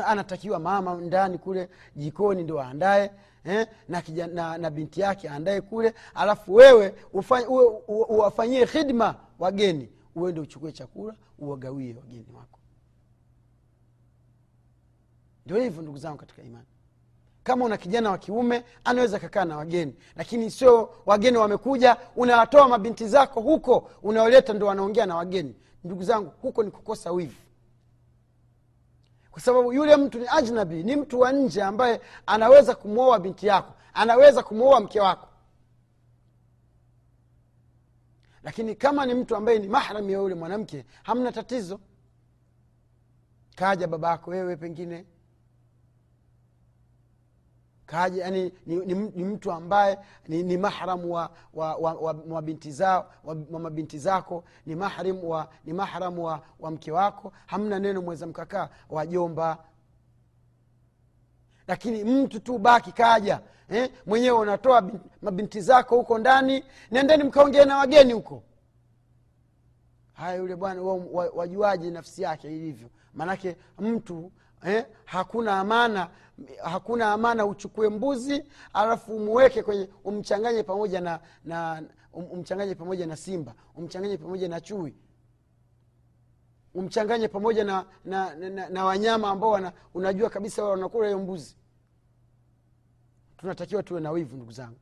Anatakiwa 0.06 0.58
mama 0.58 0.94
ndani 0.94 1.38
kule 1.38 1.68
jikoni 1.96 2.42
ndo 2.42 2.60
aandae 2.60 3.10
eh, 3.44 3.66
na, 3.88 4.02
na, 4.26 4.58
na 4.58 4.70
binti 4.70 5.00
yake 5.00 5.28
aandae 5.30 5.60
kule 5.60 5.94
alafu 6.14 6.54
wewe 6.54 6.94
uwafanyie 8.08 8.66
khidma 8.66 9.14
wageni. 9.38 9.88
Uende 10.14 10.40
uchukue 10.40 10.72
chakula 10.72 11.14
uwagawie 11.38 11.94
wageni 11.94 12.26
wako 12.36 12.59
ndio 15.50 15.62
hivyo 15.62 15.82
ndugu 15.82 15.98
zangu 15.98 16.16
katika 16.18 16.42
imani. 16.42 16.66
Kama 17.42 17.64
una 17.64 17.76
kijana 17.76 18.10
wa 18.10 18.18
kiume 18.18 18.64
anaweza 18.84 19.18
kakaa 19.18 19.44
na 19.44 19.56
wageni. 19.56 19.94
Lakini 20.16 20.50
sio 20.50 20.94
wageni 21.06 21.36
wamekuja 21.36 21.96
unawatoa 22.16 22.68
mabinti 22.68 23.08
zako 23.08 23.40
huko 23.40 23.90
unaoleta 24.02 24.52
ndo 24.52 24.66
wanaongea 24.66 25.06
na 25.06 25.16
wageni. 25.16 25.54
Ndugu 25.84 26.02
zangu 26.02 26.32
huko 26.42 26.62
ni 26.62 26.70
kukosa 26.70 27.12
wivu. 27.12 27.36
Kwa 29.30 29.42
sababu 29.42 29.72
yule 29.72 29.96
mtu 29.96 30.18
ni 30.18 30.26
ajnabi 30.28 30.82
ni 30.82 30.96
mtu 30.96 31.20
wa 31.20 31.32
nje 31.32 31.62
ambaye 31.62 32.00
anaweza 32.26 32.74
kumwoa 32.74 33.18
binti 33.18 33.46
yako 33.46 33.74
anaweza 33.94 34.42
kumwoa 34.42 34.80
mke 34.80 35.00
wako. 35.00 35.28
Lakini 38.42 38.74
kama 38.74 39.06
ni 39.06 39.14
mtu 39.14 39.36
ambaye 39.36 39.58
ni 39.58 39.68
mahram 39.68 40.10
ya 40.10 40.18
yule 40.18 40.34
mwanamke 40.34 40.84
hamna 41.02 41.32
tatizo. 41.32 41.80
Kaja 43.56 43.86
baba 43.86 44.10
yako 44.10 44.30
wewe 44.30 44.56
pengine 44.56 45.04
kaja 47.90 48.24
yani 48.24 48.52
ni, 48.66 48.76
ni, 48.76 48.94
ni 48.94 49.24
mtu 49.24 49.52
ambaye 49.52 49.98
ni, 50.28 50.42
ni 50.42 50.56
mahramu 50.56 51.12
wa, 51.12 51.30
wa, 51.54 51.74
wa, 51.76 51.92
wa, 51.94 52.16
wa 52.28 52.42
binti 52.42 52.82
wa, 52.82 53.06
wa 53.50 53.60
mabinti 53.60 53.98
zako 53.98 54.44
ni 54.66 54.74
mahramu 54.76 55.30
wa, 55.30 55.48
ni 55.64 55.72
mahramu 55.72 56.24
wa, 56.24 56.40
wa 56.60 56.70
mke 56.70 56.92
wako. 56.92 57.32
Hamna 57.46 57.78
neno 57.78 58.02
mweza 58.02 58.26
mkakaa 58.26 58.68
wajomba 58.90 59.58
lakini 61.66 62.04
mtu 62.04 62.40
tu 62.40 62.58
baki 62.58 62.92
kaja 62.92 63.40
eh, 63.68 63.90
mwenyewe 64.06 64.38
unatoa 64.38 64.90
mabinti 65.22 65.60
zako 65.60 65.96
huko 65.96 66.18
ndani 66.18 66.64
nendeni 66.90 67.24
mkaongee 67.24 67.64
na 67.64 67.76
wageni 67.76 68.12
huko. 68.12 68.42
Haya 70.12 70.34
yule 70.36 70.56
bwana 70.56 70.82
wajuaji 71.34 71.90
nafsi 71.90 72.22
yake 72.22 72.56
ilivyo? 72.56 72.88
Maanake 73.14 73.56
mtu 73.78 74.32
eh, 74.66 74.86
hakuna 75.04 75.58
amana 75.60 76.08
hakuna 76.62 77.12
amana 77.12 77.46
uchukue 77.46 77.88
mbuzi 77.88 78.44
alafu 78.72 79.16
umuweke 79.16 79.62
kwenye 79.62 79.88
umchanganye 80.04 80.62
pamoja 80.62 81.00
na, 81.00 81.20
na 81.44 81.82
um, 82.12 82.24
umchanganye 82.30 82.74
pamoja 82.74 83.06
na 83.06 83.16
simba 83.16 83.54
umchanganye 83.76 84.16
pamoja 84.16 84.48
na 84.48 84.60
chui. 84.60 84.94
Umchanganye 86.74 87.28
pamoja 87.28 87.64
na, 87.64 87.86
na, 88.04 88.34
na, 88.34 88.50
na, 88.50 88.68
na 88.68 88.84
wanyama 88.84 89.28
ambao 89.30 89.72
unajua 89.94 90.30
kabisa 90.30 90.64
wanakula 90.64 91.06
hiyo 91.06 91.18
mbuzi. 91.18 91.56
Tunatakiwa 93.36 93.82
tuwe 93.82 94.00
na 94.00 94.10
wivu 94.10 94.36
ndugu 94.36 94.52
zangu. 94.52 94.78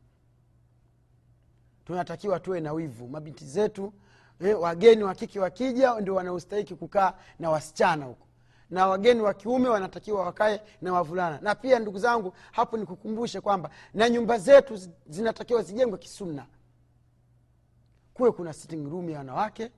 Tunatakiwa 1.85 2.41
tuwe 2.41 2.61
na 2.61 2.73
wivu. 2.73 3.09
Mabinti 3.09 3.45
zetu 3.45 3.93
eh, 4.41 4.61
wageni 4.61 5.03
wakiki 5.05 5.39
wakija 5.39 6.01
ndio 6.01 6.15
wanaostahiki 6.15 6.75
kukaa 6.75 7.15
na 7.39 7.51
wasichana 7.51 8.05
huko 8.05 8.28
na 8.71 8.87
wageni 8.87 9.21
wa 9.21 9.35
kiume 9.35 9.69
wanatakiwa 9.69 10.25
wakae 10.25 10.61
na 10.83 10.93
wavulana. 10.93 11.39
Na 11.43 11.55
pia 11.55 11.79
ndugu 11.79 11.99
zangu 11.99 12.33
hapo 12.53 12.77
nikukumbushe 12.77 13.41
kwamba 13.41 13.71
na 13.95 14.09
nyumba 14.09 14.39
zetu 14.39 14.79
zinatakiwa 15.07 15.63
zijengwe 15.63 15.99
kisunna. 15.99 16.47
Kuwe 18.15 18.33
kuna 18.33 18.53
sitting 18.53 18.89
room 18.91 19.11
ya 19.11 19.19
wanawake 19.19 19.71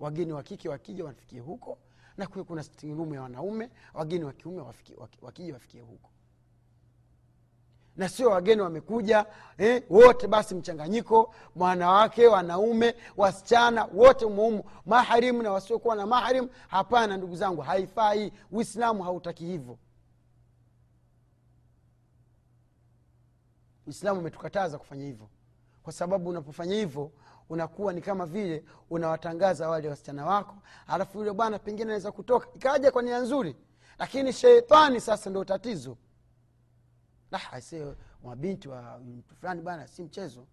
wageni 0.00 0.32
wa 0.32 0.42
kike 0.42 0.68
wakija 0.68 1.04
wafikie 1.04 1.40
huko 1.40 1.78
na 2.16 2.26
kuwe 2.26 2.44
kuna 2.44 2.62
sitting 2.62 2.94
room 2.96 3.14
ya 3.14 3.22
wanaume 3.22 3.70
wageni 3.94 4.24
wa 4.24 4.32
kiume 4.32 4.62
wakija 5.22 5.52
wafikie 5.54 5.80
huko 5.80 6.10
na 7.96 8.08
sio 8.08 8.30
wageni 8.30 8.60
wamekuja 8.62 9.26
eh, 9.58 9.82
wote 9.90 10.26
basi 10.26 10.54
mchanganyiko 10.54 11.34
wanawake 11.56 12.26
wanaume 12.26 12.94
wasichana 13.16 13.84
wote 13.84 14.24
umoumu 14.24 14.64
maharimu 14.86 15.42
na 15.42 15.52
wasiokuwa 15.52 15.96
na 15.96 16.06
maharimu 16.06 16.48
hapana 16.68 17.16
ndugu 17.16 17.36
zangu 17.36 17.60
haifai. 17.60 18.32
Uislamu 18.52 19.02
hautaki 19.02 19.44
hivyo. 19.46 19.78
Uislamu 23.86 24.20
umetukataza 24.20 24.78
kufanya 24.78 25.04
hivyo. 25.04 25.28
Kwa 25.82 25.92
sababu 25.92 26.30
unapofanya 26.30 26.74
hivyo 26.74 27.10
unakuwa 27.48 27.92
ni 27.92 28.00
kama 28.00 28.26
vile 28.26 28.64
unawatangaza 28.90 29.68
wale 29.68 29.88
wasichana 29.88 30.26
wako 30.26 30.56
alafu 30.86 31.18
yule 31.18 31.32
bwana 31.32 31.58
pengine 31.58 31.82
anaweza 31.84 32.12
kutoka 32.12 32.46
ikaja 32.56 32.90
kwa 32.90 33.02
nia 33.02 33.18
nzuri. 33.18 33.56
Lakini 33.98 34.32
sheitani 34.32 35.00
sasa 35.00 35.30
ndo 35.30 35.44
tatizo 35.44 35.96
ase 37.52 37.94
mabinti 38.24 38.68
wa 38.68 38.98
mtu 38.98 39.34
fulani 39.36 39.62
bwana 39.62 39.86
si 39.88 40.02
mchezo. 40.02 40.46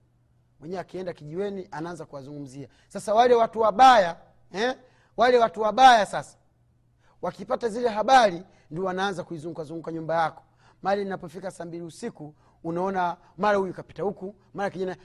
Mwenyewe 0.59 0.81
akienda 0.81 1.13
kijiweni 1.13 1.67
anaanza 1.71 2.05
kuwazungumzia. 2.05 2.67
Sasa 2.88 3.13
wale 3.13 3.33
watu 3.36 3.59
wabaya 3.59 4.17
eh? 4.51 4.75
wale 5.17 5.38
watu 5.39 5.62
wabaya 5.62 6.05
sasa 6.05 6.38
wakipata 7.21 7.69
zile 7.69 7.89
habari 7.89 8.43
ndio 8.71 8.83
wanaanza 8.83 9.24
kuizungukazunguka 9.24 9.91
nyumba 9.91 10.21
yako. 10.24 10.43
Mali 10.81 11.01
inapofika 11.01 11.51
saa 11.51 11.65
mbili 11.65 11.83
usiku 11.83 12.36
unaona 12.63 13.17
mara 13.38 13.57
huyu 13.57 13.74
kapita 13.74 14.03
huku 14.03 14.36
mara 14.53 14.69
kijana 14.69 14.98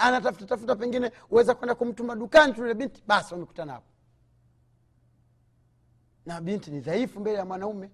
anatafuta 0.00 0.46
tafuta 0.46 0.76
pengine 0.76 1.12
uweza 1.30 1.54
kwenda 1.54 1.74
kumtuma 1.74 2.16
dukani 2.16 2.52
tule 2.52 2.74
binti 2.74 3.02
basi 3.06 3.34
wamekutana 3.34 3.72
hapo. 3.72 3.86
Na 6.26 6.40
binti 6.40 6.70
ni 6.70 6.80
dhaifu 6.80 7.20
mbele 7.20 7.38
ya 7.38 7.44
mwanaume. 7.44 7.90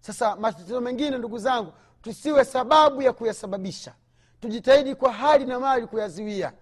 Sasa 0.00 0.36
matatizo 0.36 0.80
mengine 0.80 1.18
ndugu 1.18 1.38
zangu 1.38 1.72
tusiwe 2.02 2.44
sababu 2.44 3.02
ya 3.02 3.12
kuyasababisha. 3.12 3.94
Tujitahidi 4.40 4.94
kwa 4.94 5.12
hali 5.12 5.44
na 5.44 5.60
mali 5.60 5.86
kuyaziwia 5.86 6.52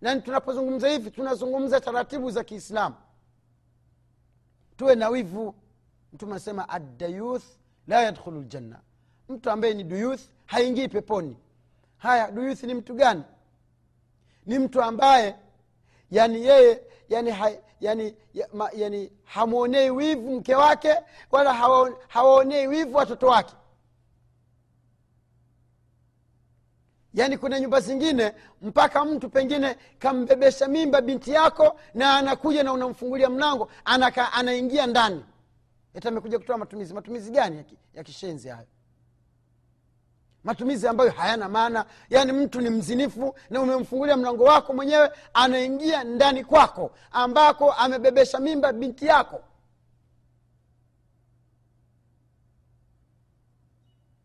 na 0.00 0.20
tunapozungumza 0.20 0.88
hivi 0.88 1.10
tunazungumza 1.10 1.80
taratibu 1.80 2.30
za 2.30 2.44
kiislamu. 2.44 2.94
Tuwe 4.76 4.94
na 4.94 5.08
wivu. 5.08 5.54
Mtume 6.12 6.32
anasema 6.32 6.68
addayuth 6.68 7.44
la 7.86 8.02
yadkhulu 8.02 8.40
ljanna 8.40 8.80
mtu 9.28 9.50
ambaye 9.50 9.74
ni 9.74 9.84
duyuth 9.84 10.20
haingii 10.46 10.88
peponi. 10.88 11.36
Haya 11.98 12.30
duyuth 12.30 12.62
ni 12.62 12.74
mtu 12.74 12.94
gani? 12.94 13.22
Ni 14.46 14.58
mtu 14.58 14.82
ambaye 14.82 15.36
yani 16.10 16.46
yeye 16.46 16.82
yani, 17.08 17.30
ha, 17.30 17.50
yani, 17.80 18.14
ya, 18.34 18.48
yani 18.76 19.12
hamwonei 19.24 19.90
wivu 19.90 20.30
mke 20.30 20.54
wake 20.54 20.94
wala 21.30 21.54
hawaonei 22.08 22.66
wivu 22.66 22.96
watoto 22.96 23.26
wake 23.26 23.54
yaani 27.14 27.38
kuna 27.38 27.60
nyumba 27.60 27.80
zingine 27.80 28.34
mpaka 28.62 29.04
mtu 29.04 29.30
pengine 29.30 29.76
kambebesha 29.98 30.68
mimba 30.68 31.00
binti 31.00 31.30
yako 31.30 31.80
na 31.94 32.16
anakuja 32.16 32.62
na 32.62 32.72
unamfungulia 32.72 33.30
mlango 33.30 33.70
anaka, 33.84 34.32
anaingia 34.32 34.86
ndani. 34.86 35.24
Eti 35.94 36.08
amekuja 36.08 36.38
kutoa 36.38 36.58
matumizi. 36.58 36.94
Matumizi 36.94 37.30
gani 37.30 37.56
ya, 37.56 37.62
ki, 37.62 37.78
ya 37.94 38.04
kishenzi 38.04 38.48
hayo? 38.48 38.66
Matumizi 40.44 40.88
ambayo 40.88 41.10
hayana 41.10 41.48
maana. 41.48 41.86
Yaani 42.10 42.32
mtu 42.32 42.60
ni 42.60 42.70
mzinifu 42.70 43.34
na 43.50 43.60
umemfungulia 43.60 44.16
mlango 44.16 44.44
wako 44.44 44.72
mwenyewe 44.72 45.10
anaingia 45.34 46.04
ndani 46.04 46.44
kwako 46.44 46.90
ambako 47.10 47.72
amebebesha 47.72 48.40
mimba 48.40 48.72
binti 48.72 49.06
yako. 49.06 49.42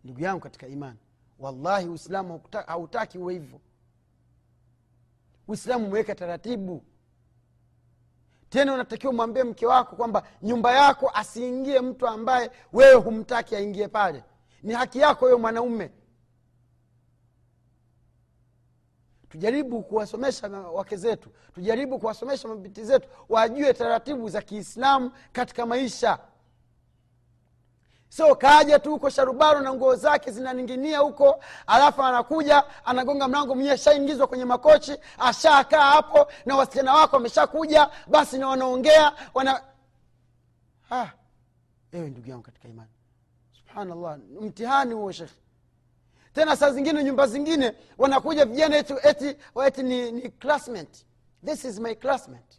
Ndugu 0.03 0.21
yangu 0.21 0.39
katika 0.41 0.67
imani 0.67 0.97
wallahi 1.39 1.87
uislamu 1.87 2.41
hautaki 2.67 3.17
uwe 3.17 3.33
hivyo. 3.33 3.59
Uislamu 5.47 5.87
umeweka 5.87 6.15
taratibu. 6.15 6.83
Tena 8.49 8.73
unatakiwa 8.73 9.13
mwambie 9.13 9.43
mke 9.43 9.65
wako 9.65 9.95
kwamba 9.95 10.23
nyumba 10.41 10.73
yako 10.75 11.11
asiingie 11.13 11.81
mtu 11.81 12.07
ambaye 12.07 12.51
wewe 12.73 12.95
humtaki 12.95 13.55
aingie 13.55 13.87
pale. 13.87 14.23
Ni 14.63 14.73
haki 14.73 14.99
yako 14.99 15.25
wewe 15.25 15.37
mwanaume. 15.37 15.91
Tujaribu 19.29 19.83
kuwasomesha 19.83 20.47
wake 20.49 20.95
zetu. 20.97 21.29
Tujaribu 21.53 21.99
kuwasomesha 21.99 22.47
mabinti 22.47 22.83
zetu 22.83 23.09
wajue 23.29 23.73
taratibu 23.73 24.29
za 24.29 24.41
kiislamu 24.41 25.11
katika 25.31 25.65
maisha 25.65 26.19
sio 28.09 28.35
kaja 28.35 28.79
tu 28.79 28.91
huko 28.91 29.09
sharubaro 29.09 29.59
na 29.61 29.73
nguo 29.73 29.95
zake 29.95 30.31
zinaninginia 30.31 30.99
huko 30.99 31.43
alafu 31.67 32.03
anakuja 32.03 32.63
anagonga 32.85 33.27
mlango 33.27 33.55
mwenyewe 33.55 33.75
ashaingizwa 33.75 34.27
kwenye 34.27 34.45
makochi 34.45 34.97
ashakaa 35.19 35.81
hapo 35.91 36.27
na 36.45 36.55
wasichana 36.55 36.93
wako 36.93 37.15
wameshakuja 37.15 37.89
basi 38.07 38.37
na 38.37 38.47
wanaongea 38.47 39.13
wana 39.33 39.61
ha, 40.89 41.11
ewe 41.91 42.09
ndugu 42.09 42.29
yangu 42.29 42.43
katika 42.43 42.67
imani. 42.67 42.89
Subhanallah 43.57 44.17
mtihani 44.41 44.93
huo 44.93 45.11
shekhe 45.11 45.33
tena 46.33 46.55
saa 46.55 46.71
zingine 46.71 47.03
nyumba 47.03 47.27
zingine 47.27 47.73
wanakuja 47.97 48.45
vijana 48.45 48.77
eti, 48.77 48.93
eti, 49.03 49.35
eti 49.65 49.83
ni, 49.83 50.11
ni 50.11 50.21
classmate. 50.29 51.05
This 51.45 51.65
is 51.65 51.79
my 51.79 51.95
classmate. 51.95 52.57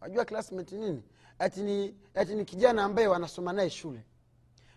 Wajua 0.00 0.24
classmate 0.24 0.76
nini 0.76 1.02
ati 1.38 1.60
ni, 2.34 2.44
kijana 2.44 2.84
ambaye 2.84 3.08
wanasoma 3.08 3.52
naye 3.52 3.70
shule. 3.70 4.00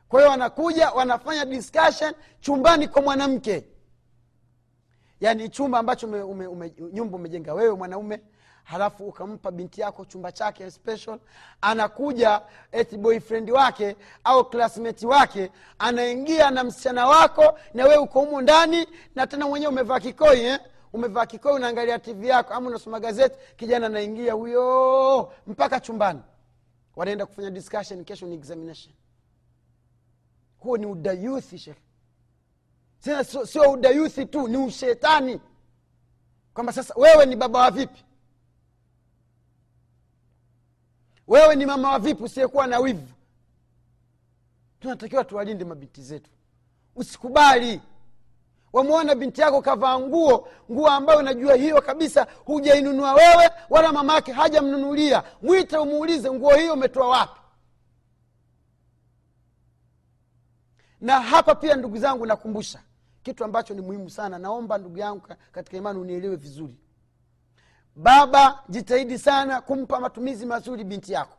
Kwa 0.09 0.19
hiyo 0.19 0.31
wanakuja 0.31 0.91
wanafanya 0.91 1.45
discussion 1.45 2.13
chumbani 2.39 2.87
kwa 2.87 3.01
mwanamke. 3.01 3.63
Yaani 5.21 5.49
chumba 5.49 5.79
ambacho 5.79 6.07
ume, 6.07 6.21
ume, 6.21 6.47
ume, 6.47 6.73
nyumba 6.93 7.15
umejenga 7.17 7.53
wewe 7.53 7.75
mwanaume 7.75 8.21
halafu 8.63 9.07
ukampa 9.07 9.51
binti 9.51 9.81
yako 9.81 10.05
chumba 10.05 10.31
chake 10.31 10.71
special 10.71 11.19
anakuja 11.61 12.41
eti 12.71 12.97
boyfriend 12.97 13.49
wake 13.49 13.95
au 14.23 14.49
classmate 14.49 15.07
wake 15.07 15.51
anaingia 15.79 16.51
na 16.51 16.63
msichana 16.63 17.07
wako 17.07 17.59
na 17.73 17.83
wewe 17.83 17.97
uko 17.97 18.19
humo 18.19 18.41
ndani 18.41 18.87
na 19.15 19.27
tena 19.27 19.47
mwenyewe 19.47 19.71
umevaa 19.71 19.99
kikoi 19.99 20.39
eh? 20.41 20.59
umevaa 20.93 21.25
kikoi 21.25 21.53
unaangalia 21.53 21.99
tv 21.99 22.27
yako 22.27 22.53
ama 22.53 22.69
unasoma 22.69 22.99
gazeti 22.99 23.37
kijana 23.55 23.85
anaingia 23.85 24.33
huyo 24.33 25.31
mpaka 25.47 25.79
chumbani 25.79 26.19
wanaenda 26.97 27.25
kufanya 27.25 27.49
discussion 27.49 28.05
kesho 28.05 28.25
ni 28.27 28.35
examination. 28.35 28.93
Huo 30.57 30.77
ni 30.77 30.85
udayuthi 30.85 31.57
shekhe 31.59 31.81
tena 33.01 33.23
sio 33.23 33.45
so 33.45 33.71
udayuthi 33.71 34.25
tu 34.25 34.47
ni 34.47 34.57
ushetani. 34.57 35.41
Kwamba 36.53 36.73
sasa 36.73 36.93
wewe 36.97 37.25
ni 37.25 37.35
baba 37.35 37.59
wa 37.59 37.71
vipi? 37.71 38.03
Wewe 41.27 41.55
ni 41.55 41.65
mama 41.65 41.91
wa 41.91 41.99
vipi 41.99 42.23
usiyekuwa 42.23 42.67
na 42.67 42.79
wivu? 42.79 43.13
Tunatakiwa 44.79 45.23
tuwalinde 45.23 45.65
mabinti 45.65 46.01
zetu. 46.01 46.29
Usikubali 46.95 47.81
wamwona 48.77 49.15
binti 49.15 49.41
yako 49.41 49.61
kavaa 49.61 49.99
nguo 49.99 50.47
nguo 50.71 50.87
ambayo 50.89 51.19
unajua 51.19 51.55
hiyo 51.55 51.81
kabisa 51.81 52.27
hujainunua 52.45 53.13
wewe 53.13 53.49
wala 53.69 53.91
mama 53.91 54.13
yake 54.13 54.31
hajamnunulia. 54.31 55.23
Mwite 55.41 55.77
umuulize 55.77 56.31
nguo 56.31 56.55
hiyo 56.55 56.73
umetoa 56.73 57.07
wapi? 57.07 57.39
Na 61.01 61.19
hapa 61.21 61.55
pia 61.55 61.75
ndugu 61.75 61.97
zangu 61.97 62.25
nakumbusha 62.25 62.79
kitu 63.23 63.43
ambacho 63.43 63.73
ni 63.73 63.81
muhimu 63.81 64.09
sana. 64.09 64.39
Naomba 64.39 64.77
ndugu 64.77 64.97
yangu 64.97 65.21
katika 65.51 65.77
imani 65.77 65.99
unielewe 65.99 66.35
vizuri. 66.35 66.77
Baba 67.95 68.63
jitahidi 68.69 69.19
sana 69.19 69.61
kumpa 69.61 69.99
matumizi 69.99 70.45
mazuri 70.45 70.83
binti 70.83 71.13
yako. 71.13 71.37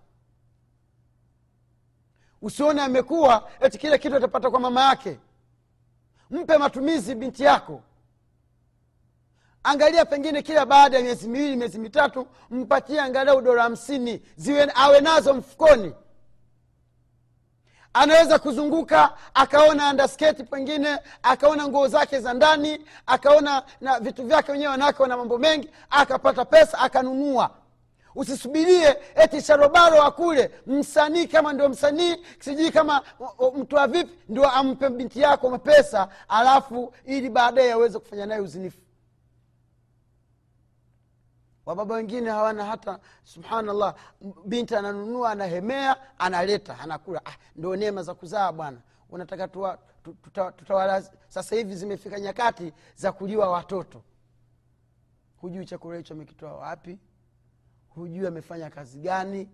Usione 2.43 2.83
amekuwa 2.83 3.51
eti 3.61 3.79
kile 3.79 3.99
kitu 3.99 4.17
atapata 4.17 4.51
kwa 4.51 4.61
mama 4.61 4.85
yake 4.85 5.19
mpe 6.31 6.59
matumizi 6.59 7.15
binti 7.15 7.43
yako. 7.43 7.83
Angalia 9.63 10.05
pengine 10.05 10.43
kila 10.43 10.67
baada 10.67 10.97
ya 10.97 11.03
miezi 11.03 11.29
miwili 11.29 11.57
miezi 11.57 11.79
mitatu 11.79 12.27
mpatie 12.51 13.01
angalau 13.01 13.41
dola 13.41 13.63
hamsini 13.63 14.23
ziwe 14.37 14.73
awe 14.75 15.01
nazo 15.01 15.35
mfukoni. 15.35 15.95
Anaweza 17.93 18.39
kuzunguka 18.39 19.15
akaona 19.35 19.89
andasketi 19.89 20.45
pengine 20.45 20.99
akaona 21.23 21.69
nguo 21.69 21.89
zake 21.89 22.21
za 22.21 22.35
ndani 22.35 22.85
akaona 23.07 23.63
na 23.81 24.01
vitu 24.01 24.27
vyake 24.27 24.53
wenyewe 24.53 24.71
wanawake 24.71 25.03
wana 25.03 25.17
mambo 25.17 25.39
mengi 25.39 25.71
akapata 25.91 26.45
pesa 26.45 26.79
akanunua 26.79 27.51
usisubirie 28.19 28.97
eti 29.15 29.41
sharobaro 29.43 30.03
akule 30.03 30.51
msanii 30.67 31.27
kama 31.27 31.53
ndio 31.53 31.69
msanii 31.69 32.17
sijui 32.41 32.71
kama 32.71 33.03
mtoa 33.57 33.87
vipi 33.87 34.13
ndio 34.29 34.51
ampe 34.51 34.89
binti 34.91 35.21
yako 35.21 35.51
mapesa 35.51 36.09
alafu 36.29 36.95
ili 37.05 37.31
baadaye 37.31 37.73
aweze 37.73 37.99
kufanya 37.99 38.27
naye 38.27 38.41
uzinifu. 38.41 38.79
Wababa 41.67 41.95
wengine 41.95 42.31
hawana 42.31 42.65
hata 42.65 42.99
subhanallah 43.25 43.95
binti 44.45 44.77
ananunua 44.77 45.31
anahemea 45.31 46.19
analeta 46.19 46.79
anakula. 46.79 47.21
Ah, 47.27 47.33
ndo 47.57 47.77
neema 47.77 48.03
za 48.03 48.15
kuzaa 48.15 48.53
bwana. 48.53 48.79
Unataka 49.11 49.49
tuwa, 49.49 49.79
tuta- 50.23 50.53
tutawala 50.53 51.03
sasa 51.29 51.57
hivi 51.57 51.77
zimefika 51.77 52.21
nyakati 52.21 52.73
za 52.97 53.13
kuliwa 53.13 53.51
watoto. 53.51 54.03
Hujui 55.41 55.65
chakula 55.67 55.97
hicho 55.99 56.15
amekitoa 56.15 56.53
wapi 56.53 56.99
hujui 57.99 58.27
amefanya 58.27 58.71
kazi 58.71 58.99
gani 59.01 59.49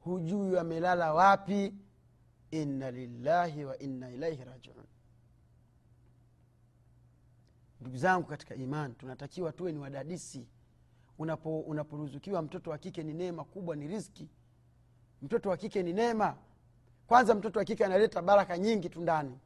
hujui 0.00 0.58
amelala 0.58 1.14
wapi. 1.14 1.74
Inna 2.50 2.90
lillahi 2.90 3.64
wa 3.64 3.78
inna 3.78 4.10
ilaihi 4.10 4.44
rajiun. 4.44 4.84
Ndugu 7.80 7.96
zangu 7.96 8.26
katika 8.26 8.54
imani 8.54 8.94
tunatakiwa 8.94 9.52
tuwe 9.52 9.72
ni 9.72 9.78
wadadisi. 9.78 10.46
Unapo 11.18 11.60
unaporuzukiwa 11.60 12.42
mtoto 12.42 12.70
wa 12.70 12.78
kike 12.78 13.02
ni 13.02 13.14
neema 13.14 13.44
kubwa 13.44 13.76
ni 13.76 13.86
riski 13.88 14.28
mtoto 15.22 15.48
wa 15.50 15.56
kike 15.56 15.82
ni 15.82 15.92
neema. 15.92 16.36
Kwanza 17.06 17.34
mtoto 17.34 17.58
wa 17.58 17.64
kike 17.64 17.84
analeta 17.84 18.22
baraka 18.22 18.58
nyingi 18.58 18.88
tu 18.88 19.00
ndani 19.00 19.38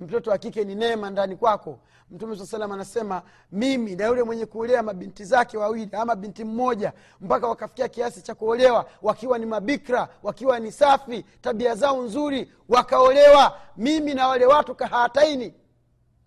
mtoto 0.00 0.30
wa 0.30 0.38
kike 0.38 0.64
ni 0.64 0.74
neema 0.74 1.10
ndani 1.10 1.36
kwako. 1.36 1.78
Mtume 2.10 2.36
saa 2.36 2.46
salam 2.46 2.72
anasema 2.72 3.22
mimi 3.52 3.96
na 3.96 4.06
yule 4.06 4.22
mwenye 4.22 4.46
kuolea 4.46 4.82
mabinti 4.82 5.24
zake 5.24 5.58
wawili 5.58 5.90
ama 5.92 6.16
binti 6.16 6.44
mmoja 6.44 6.92
mpaka 7.20 7.46
wakafikia 7.48 7.88
kiasi 7.88 8.22
cha 8.22 8.34
kuolewa 8.34 8.86
wakiwa 9.02 9.38
ni 9.38 9.46
mabikra 9.46 10.08
wakiwa 10.22 10.60
ni 10.60 10.72
safi 10.72 11.24
tabia 11.40 11.74
zao 11.74 12.02
nzuri 12.02 12.52
wakaolewa. 12.68 13.58
Mimi 13.76 14.14
na 14.14 14.28
wale 14.28 14.46
watu 14.46 14.74
kahataini. 14.74 15.54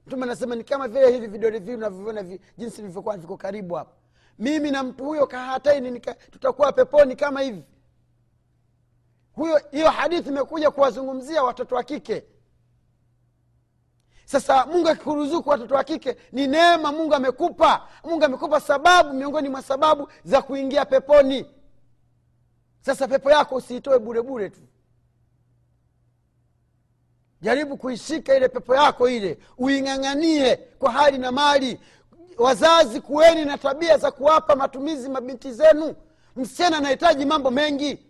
Mtume 0.08 0.24
anasema 0.24 0.56
ni 0.56 0.64
kama 0.64 0.88
vile 0.88 1.12
hivi 1.12 1.28
vidole 1.28 1.60
vii 1.60 1.74
unavyoviona 1.74 2.24
jinsi 2.58 2.82
vilivyokuwa 2.82 3.18
viko 3.18 3.38
karibu 3.38 3.76
hapa. 3.76 3.92
Mimi 4.40 4.72
na 4.72 4.84
mtu 4.84 5.06
huyo 5.06 5.28
kahataini 5.28 6.00
tutakuwa 6.32 6.72
peponi 6.72 7.16
kama 7.16 7.42
hivi. 7.42 7.64
Huyo 9.34 9.62
hiyo 9.72 9.90
hadithi 9.90 10.30
imekuja 10.30 10.72
kuwazungumzia 10.72 11.44
watoto 11.44 11.76
wa 11.76 11.84
kike 11.84 12.24
sasa 14.32 14.66
mungu 14.66 14.90
akikuruzuku 14.90 15.50
watoto 15.50 15.76
wa 15.76 15.84
kike 15.84 16.18
ni 16.32 16.48
neema 16.48 16.92
mungu 16.92 17.16
amekupa. 17.16 17.88
Mungu 18.04 18.26
amekupa 18.26 18.60
sababu 18.60 19.14
miongoni 19.14 19.50
mwa 19.50 19.62
sababu 19.62 20.10
za 20.24 20.42
kuingia 20.42 20.86
peponi. 20.86 21.46
Sasa 22.82 23.08
pepo 23.08 23.32
yako 23.32 23.56
usiitoe 23.56 24.00
bure 24.00 24.22
bure 24.22 24.50
tu. 24.50 24.60
Jaribu 27.42 27.78
kuishika 27.78 28.36
ile 28.36 28.50
pepo 28.50 28.76
yako 28.76 29.10
ile 29.10 29.38
uing'ang'anie 29.58 30.56
kwa 30.56 30.92
hali 30.92 31.18
na 31.18 31.32
mali. 31.32 31.80
Wazazi 32.38 33.02
kuweni 33.02 33.46
na 33.46 33.58
tabia 33.58 33.98
za 33.98 34.12
kuwapa 34.12 34.56
matumizi 34.56 35.10
mabinti 35.10 35.52
zenu. 35.54 35.96
Msichana 36.36 36.78
anahitaji 36.78 37.26
mambo 37.26 37.52
mengi. 37.52 38.06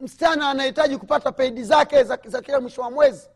Msichana 0.00 0.50
anahitaji 0.50 0.96
kupata 0.96 1.32
peidi 1.32 1.64
zake 1.64 2.04
za, 2.04 2.18
za 2.26 2.42
kila 2.42 2.60
mwisho 2.60 2.82
wa 2.82 2.90
mwezi 2.90 3.28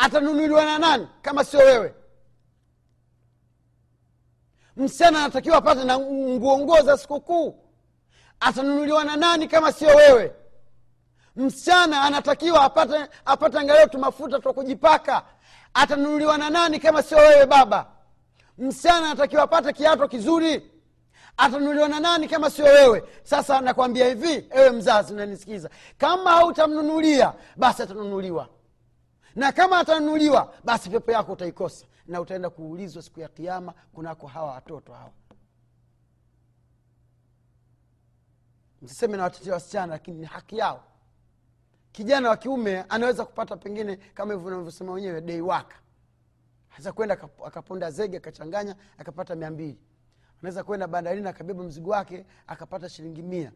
atanunuliwa 0.00 0.64
na 0.64 0.78
nani? 0.78 1.08
Kama 1.22 1.44
sio 1.44 1.60
wewe. 1.60 1.94
Msichana 4.76 5.18
anatakiwa 5.18 5.56
apate 5.56 5.84
na 5.84 5.98
nguo 5.98 6.58
nguo 6.58 6.82
za 6.82 6.98
sikukuu. 6.98 7.58
Atanunuliwa 8.40 9.04
na 9.04 9.16
nani 9.16 9.48
kama 9.48 9.72
sio 9.72 9.88
wewe? 9.88 10.32
Msichana 11.36 12.02
anatakiwa 12.02 12.64
apate 12.64 13.06
apate 13.24 13.58
angalau 13.58 13.88
tumafuta 13.88 14.38
twa 14.40 14.52
kujipaka. 14.52 15.22
Atanunuliwa 15.74 16.38
na 16.38 16.50
nani 16.50 16.78
kama 16.80 17.02
sio 17.02 17.18
wewe 17.18 17.46
baba? 17.46 17.86
Msichana 18.58 19.06
anatakiwa 19.06 19.42
apate 19.42 19.72
kiato 19.72 20.08
kizuri. 20.08 20.70
Atanunuliwa 21.36 21.88
na 21.88 22.00
nani 22.00 22.28
kama 22.28 22.50
sio 22.50 22.64
wewe? 22.64 23.02
Sasa 23.22 23.60
nakwambia 23.60 24.08
hivi 24.08 24.46
ewe 24.50 24.70
mzazi 24.70 25.12
unanisikiza. 25.12 25.70
Kama 25.98 26.30
hautamnunulia 26.30 27.32
basi 27.56 27.82
atanunuliwa 27.82 28.48
na 29.36 29.52
kama 29.52 29.78
atanunuliwa 29.78 30.54
basi 30.64 30.90
pepo 30.90 31.12
yako 31.12 31.32
utaikosa. 31.32 31.86
Na 32.06 32.20
utaenda 32.20 32.50
kuulizwa 32.50 33.02
siku 33.02 33.20
ya 33.20 33.28
kiama 33.28 33.72
kunako 33.92 34.26
hawa 34.26 34.52
watoto 34.52 34.92
hawa. 34.92 35.10
Msiseme 38.82 39.16
na 39.16 39.22
watetea 39.22 39.52
wasichana 39.54 39.86
lakini 39.86 40.18
ni 40.18 40.26
haki 40.26 40.58
yao. 40.58 40.84
Kijana 41.92 42.28
wa 42.28 42.36
kiume 42.36 42.80
anaweza 42.88 43.24
kupata 43.24 43.56
pengine 43.56 43.96
kama 43.96 44.32
hivyo 44.34 44.48
unavyosema 44.48 44.92
wenyewe 44.92 45.20
dei 45.20 45.40
waka 45.40 45.76
aweza 46.72 46.92
kwenda 46.92 47.18
akaponda 47.46 47.90
zege 47.90 48.16
akachanganya 48.16 48.76
akapata 48.98 49.34
mia 49.34 49.50
mbili. 49.50 49.78
Anaweza 50.38 50.64
kwenda 50.64 50.86
bandarini 50.88 51.28
akabeba 51.28 51.62
mzigo 51.64 51.90
wake 51.90 52.26
akapata 52.46 52.88
shilingi 52.88 53.22
mia 53.22 53.52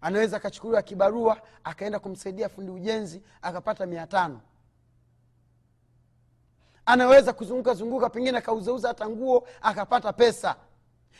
anaweza 0.00 0.36
akachukuliwa 0.36 0.82
kibarua 0.82 1.40
akaenda 1.64 1.98
kumsaidia 1.98 2.48
fundi 2.48 2.70
ujenzi 2.72 3.22
akapata 3.42 3.86
mia 3.86 4.06
tano. 4.06 4.40
Anaweza 6.86 7.32
kuzunguka 7.32 7.74
zunguka 7.74 8.10
pengine 8.10 8.38
akauzauza 8.38 8.88
hata 8.88 9.08
nguo 9.08 9.48
akapata 9.62 10.12
pesa. 10.12 10.56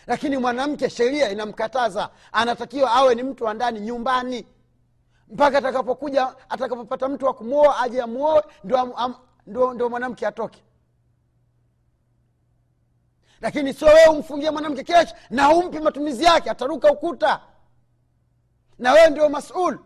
Lakini 0.06 0.36
mwanamke 0.36 0.90
sheria 0.90 1.30
inamkataza. 1.30 2.10
Anatakiwa 2.32 2.92
awe 2.92 3.14
ni 3.14 3.22
mtu 3.22 3.44
wa 3.44 3.54
ndani 3.54 3.80
nyumbani. 3.80 4.46
Mpaka 5.28 5.58
atakapokuja 5.58 6.34
atakapopata 6.48 7.08
mtu 7.08 7.26
wa 7.26 7.34
kumwoa 7.34 7.80
aje 7.80 8.02
amwoe 8.02 8.42
ndo, 8.64 8.94
ndo, 9.46 9.74
ndo 9.74 9.88
mwanamke 9.90 10.26
atoke. 10.26 10.62
Lakini 13.40 13.74
sio 13.74 13.88
wewe 13.88 14.06
umfungie 14.08 14.50
mwanamke 14.50 14.84
kesh 14.84 15.14
na 15.30 15.50
umpi 15.50 15.80
matumizi 15.80 16.24
yake 16.24 16.50
ataruka 16.50 16.92
ukuta 16.92 17.40
na 18.80 18.92
wewe 18.92 19.10
ndio 19.10 19.28
masul. 19.28 19.78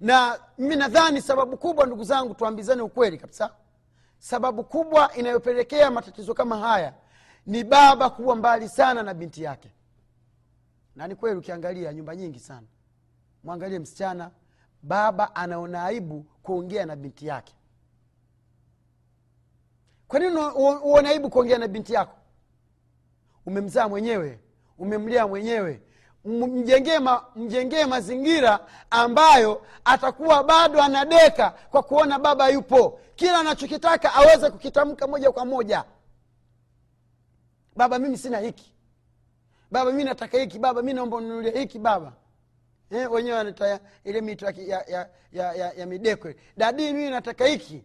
Na 0.00 0.38
mi 0.58 0.76
nadhani 0.76 1.22
sababu 1.22 1.56
kubwa 1.56 1.86
ndugu 1.86 2.04
zangu 2.04 2.34
tuambizane 2.34 2.82
ukweli 2.82 3.18
kabisa. 3.18 3.54
Sababu 4.18 4.64
kubwa 4.64 5.14
inayopelekea 5.14 5.90
matatizo 5.90 6.34
kama 6.34 6.58
haya 6.58 6.94
ni 7.46 7.64
baba 7.64 8.10
kuwa 8.10 8.36
mbali 8.36 8.68
sana 8.68 9.02
na 9.02 9.14
binti 9.14 9.42
yake. 9.42 9.70
Na 10.96 11.08
ni 11.08 11.14
kweli 11.14 11.38
ukiangalia 11.38 11.92
nyumba 11.92 12.16
nyingi 12.16 12.40
sana. 12.40 12.66
Mwangalie 13.44 13.78
msichana 13.78 14.30
baba 14.82 15.34
anaona 15.36 15.84
aibu 15.84 16.22
kuongea 16.42 16.86
na 16.86 16.96
binti 16.96 17.26
yake. 17.26 17.54
Kwa 20.08 20.18
nini 20.18 20.36
uone 20.84 21.08
aibu 21.08 21.30
kuongea 21.30 21.58
na 21.58 21.68
binti 21.68 21.92
yako? 21.92 22.16
Umemzaa 23.46 23.88
mwenyewe 23.88 24.40
umemlea 24.78 25.26
mwenyewe 25.26 25.82
mjengee 26.24 26.98
ma, 26.98 27.24
mjengee 27.36 27.84
mazingira 27.84 28.60
ambayo 28.90 29.62
atakuwa 29.84 30.44
bado 30.44 30.82
anadeka 30.82 31.50
kwa 31.50 31.82
kuona 31.82 32.18
baba 32.18 32.48
yupo. 32.48 33.00
Kila 33.16 33.38
anachokitaka 33.40 34.14
aweze 34.14 34.50
kukitamka 34.50 35.06
moja 35.06 35.32
kwa 35.32 35.44
moja. 35.44 35.84
Baba 37.76 37.98
mimi 37.98 38.18
sina 38.18 38.38
hiki. 38.38 38.74
Baba 39.70 39.92
mi 39.92 40.04
nataka 40.04 40.38
hiki. 40.38 40.58
Baba 40.58 40.82
mi 40.82 40.92
naomba 40.92 41.16
ununulia 41.16 41.52
hiki 41.60 41.78
baba. 41.78 42.12
Eh, 42.90 43.12
wenyewe 43.12 43.36
wanata 43.36 43.80
ile 44.04 44.20
mito 44.20 44.46
ya, 44.46 44.52
ya, 44.88 45.08
ya, 45.32 45.52
ya, 45.54 45.72
ya 45.72 45.86
midekwe. 45.86 46.36
Dadii 46.56 46.92
mimi 46.92 47.10
nataka 47.10 47.46
hiki. 47.46 47.84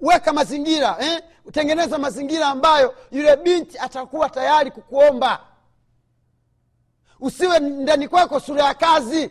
Weka 0.00 0.32
mazingira 0.32 0.96
eh? 1.00 1.22
utengeneza 1.44 1.98
mazingira 1.98 2.46
ambayo 2.46 2.94
yule 3.10 3.36
binti 3.36 3.78
atakuwa 3.78 4.30
tayari 4.30 4.70
kukuomba 4.70 5.40
usiwe 7.20 7.58
ndani 7.60 8.08
kwako 8.08 8.40
sura 8.40 8.64
ya 8.64 8.74
kazi. 8.74 9.30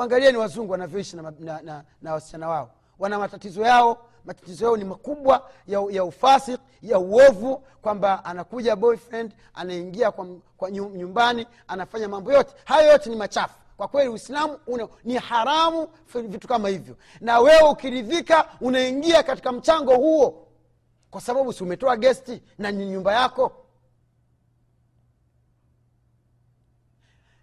Angalieni 0.00 0.38
wazungu 0.38 0.72
wanavyoishi 0.72 1.16
na, 1.16 1.32
na, 1.38 1.62
na, 1.62 1.84
na 2.02 2.12
wasichana 2.12 2.48
wao. 2.48 2.70
Wana 2.98 3.18
matatizo 3.18 3.62
yao 3.62 4.06
matatizo 4.24 4.64
yao 4.64 4.76
ni 4.76 4.84
makubwa 4.84 5.50
ya, 5.66 5.84
ya 5.90 6.04
ufasik 6.04 6.60
ya 6.82 6.98
uovu 6.98 7.56
kwamba 7.82 8.24
anakuja 8.24 8.76
boyfriend 8.76 9.32
anaingia 9.54 10.10
kwa, 10.10 10.26
kwa 10.56 10.70
nyumbani 10.70 11.46
anafanya 11.68 12.08
mambo 12.08 12.32
yote. 12.32 12.54
Hayo 12.64 12.92
yote 12.92 13.10
ni 13.10 13.16
machafu. 13.16 13.54
Kwa 13.76 13.88
kweli 13.88 14.08
uislamu 14.08 14.58
una, 14.66 14.88
ni 15.04 15.14
haramu 15.14 15.88
vitu 16.14 16.48
kama 16.48 16.68
hivyo. 16.68 16.96
Na 17.20 17.38
wewe 17.40 17.68
ukiridhika 17.68 18.48
unaingia 18.60 19.22
katika 19.22 19.52
mchango 19.52 19.96
huo. 19.96 20.46
Kwa 21.10 21.20
sababu 21.20 21.52
si 21.52 21.64
umetoa 21.64 21.96
gesti 21.96 22.42
na 22.58 22.70
ni 22.70 22.86
nyumba 22.86 23.12
yako 23.14 23.52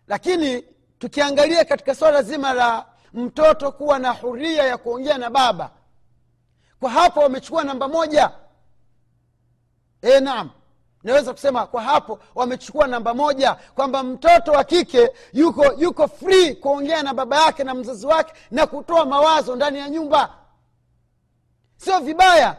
lakini 0.10 0.62
tukiangalia 1.00 1.66
katika 1.66 1.96
swala 1.96 2.22
zima 2.22 2.54
la 2.54 2.86
mtoto 3.14 3.72
kuwa 3.72 4.00
na 4.00 4.12
huria 4.12 4.64
ya 4.64 4.78
kuongea 4.78 5.18
na 5.18 5.30
baba 5.30 5.72
kwa 6.80 6.90
hapo 6.90 7.20
wamechukua 7.20 7.64
namba 7.64 7.88
moja. 7.88 8.32
E, 10.02 10.20
naam. 10.20 10.50
Naweza 11.04 11.34
kusema 11.34 11.68
kwa 11.68 11.82
hapo 11.82 12.20
wamechukua 12.36 12.88
namba 12.88 13.14
moja 13.14 13.54
kwamba 13.54 14.04
mtoto 14.04 14.52
wa 14.52 14.64
kike 14.64 15.12
yuko 15.34 15.66
yuko 15.78 16.08
free 16.08 16.56
kuongea 16.56 17.04
na 17.04 17.14
baba 17.14 17.46
yake 17.46 17.64
na 17.64 17.74
mzazi 17.74 18.06
wake 18.08 18.34
na 18.52 18.68
kutoa 18.68 19.06
mawazo 19.06 19.56
ndani 19.56 19.80
ya 19.80 19.90
nyumba. 19.90 20.36
Sio 21.78 22.00
vibaya 22.00 22.58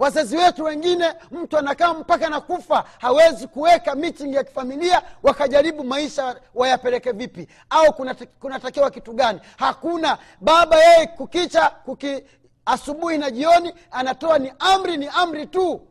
wazazi 0.00 0.36
wetu 0.36 0.64
wengine 0.64 1.14
mtu 1.30 1.58
anakaa 1.58 1.94
mpaka 1.94 2.28
na 2.28 2.40
kufa 2.40 2.84
hawezi 2.98 3.46
kuweka 3.48 3.94
miting 3.94 4.34
ya 4.34 4.44
kifamilia 4.44 5.02
wakajaribu 5.22 5.84
maisha 5.84 6.40
wayapeleke 6.54 7.12
vipi? 7.12 7.48
Au 7.70 7.92
kunatakiwa 8.40 8.70
kuna 8.70 8.90
kitu 8.90 9.12
gani? 9.12 9.40
Hakuna. 9.56 10.18
Baba 10.40 10.76
yeye 10.84 11.06
kukicha 11.06 11.70
kuki, 11.70 12.24
asubuhi 12.66 13.18
na 13.18 13.30
jioni 13.30 13.74
anatoa 13.90 14.38
ni 14.38 14.52
amri 14.58 14.96
ni 14.96 15.08
amri 15.08 15.46
tu. 15.46 15.86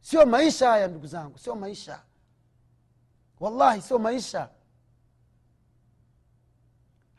Sio 0.00 0.26
maisha 0.26 0.68
haya 0.70 0.88
ndugu 0.88 1.06
zangu 1.06 1.38
sio 1.38 1.54
maisha. 1.54 1.98
Wallahi 3.40 3.82
sio 3.82 3.98
maisha 3.98 4.48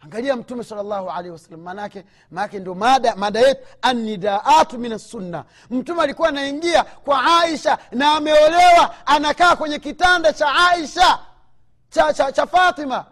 angalia 0.03 0.35
mtume 0.35 0.63
salllahu 0.63 1.09
alehi 1.09 1.29
wasallam 1.31 1.61
manake 1.61 2.05
maanake 2.31 2.59
ndio 2.59 2.75
mada 2.75 3.15
mada 3.15 3.39
yetu 3.39 3.67
annidaatu 3.81 4.79
min 4.79 4.93
assunna 4.93 5.45
mtume 5.69 6.01
alikuwa 6.01 6.29
anaingia 6.29 6.83
kwa 6.83 7.41
aisha 7.41 7.77
na 7.91 8.11
ameolewa 8.15 9.07
anakaa 9.07 9.55
kwenye 9.55 9.79
kitanda 9.79 10.33
cha 10.33 10.47
aisha 10.69 11.19
cha, 11.89 12.13
cha, 12.13 12.31
cha 12.31 12.47
fatima. 12.47 13.05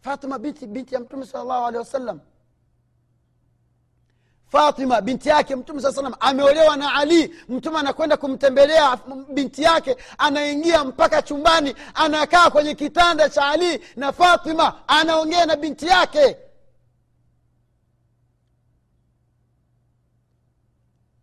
Fatima 0.00 0.38
binti 0.38 0.66
binti 0.66 0.94
ya 0.94 1.00
mtume 1.00 1.26
salllahu 1.26 1.66
alehi 1.66 1.78
wasallam 1.78 2.20
fatima 4.48 5.00
binti 5.00 5.28
yake 5.28 5.56
mtume 5.56 5.82
saa 5.82 5.92
salam 5.92 6.14
ameolewa 6.20 6.76
na 6.76 6.94
ali. 6.94 7.34
Mtume 7.48 7.78
anakwenda 7.78 8.16
kumtembelea 8.16 8.98
binti 9.34 9.62
yake 9.62 9.96
anaingia 10.18 10.84
mpaka 10.84 11.22
chumbani 11.22 11.74
anakaa 11.94 12.50
kwenye 12.50 12.74
kitanda 12.74 13.28
cha 13.28 13.46
ali 13.48 13.84
na 13.96 14.12
fatima 14.12 14.88
anaongea 14.88 15.46
na 15.46 15.56
binti 15.56 15.86
yake. 15.86 16.36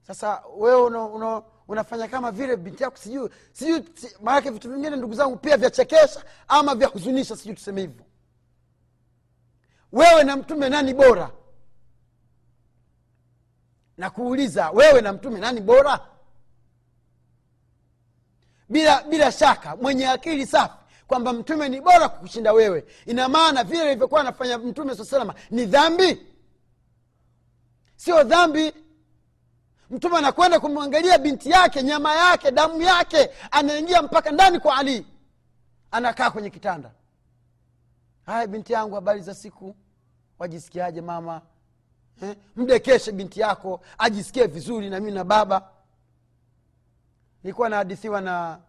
Sasa 0.08 0.44
wewe 0.58 0.82
una, 0.82 1.04
una, 1.04 1.42
unafanya 1.68 2.08
kama 2.08 2.32
vile 2.32 2.58
binti 2.58 2.84
yako 2.84 2.98
sijui 2.98 3.30
sijui 3.54 3.84
maanake 4.22 4.50
vitu 4.50 4.70
vingine 4.72 4.96
ndugu 4.96 5.14
zangu 5.14 5.38
pia 5.38 5.58
vyachekesha 5.58 6.24
ama 6.48 6.76
vyahuzunisha 6.76 7.36
sijui 7.36 7.56
tuseme 7.56 7.82
hivyo. 7.82 8.06
Wewe 9.92 10.24
na 10.24 10.36
mtume 10.36 10.70
nani 10.70 10.94
bora 10.94 11.30
na 13.97 14.10
kuuliza 14.10 14.69
wewe 14.71 15.01
na 15.01 15.13
mtume 15.13 15.39
nani 15.39 15.62
bora? 15.62 15.99
Bila 18.69 19.03
bila 19.03 19.31
shaka 19.31 19.75
mwenye 19.75 20.08
akili 20.08 20.45
safi 20.47 20.73
kwamba 21.08 21.34
mtume 21.34 21.69
ni 21.69 21.81
bora 21.81 22.10
kukushinda 22.10 22.53
wewe. 22.53 22.86
Ina 23.05 23.29
maana 23.29 23.63
vile 23.63 23.86
ilivyokuwa 23.86 24.21
anafanya 24.21 24.58
mtume 24.58 24.95
saa 24.95 25.05
salama 25.05 25.34
ni 25.51 25.65
dhambi. 25.65 26.27
Sio 27.95 28.23
dhambi. 28.23 28.73
Mtume 29.89 30.17
anakwenda 30.17 30.60
kumwangalia 30.60 31.17
binti 31.17 31.49
yake 31.49 31.84
nyama 31.84 32.15
yake 32.15 32.51
damu 32.51 32.81
yake 32.81 33.29
anaingia 33.51 34.01
mpaka 34.01 34.31
ndani 34.31 34.60
kwa 34.60 34.77
ali. 34.77 35.08
Anakaa 35.91 36.31
kwenye 36.31 36.49
kitanda. 36.49 36.91
Haya 38.25 38.47
binti 38.47 38.73
yangu 38.73 38.95
habari 38.95 39.21
za 39.21 39.36
siku? 39.36 39.75
Wajisikiaje 40.39 41.01
mama 41.01 41.41
eh? 42.21 42.36
mdekeshe 42.56 43.12
binti 43.12 43.39
yako 43.39 43.82
ajisikie 43.97 44.47
vizuri 44.47 44.89
na 44.89 44.99
mi 44.99 45.12
na 45.12 45.23
baba 45.23 45.69
nilikuwa 47.43 47.69
nahadithiwa 47.69 48.21
na 48.21 48.60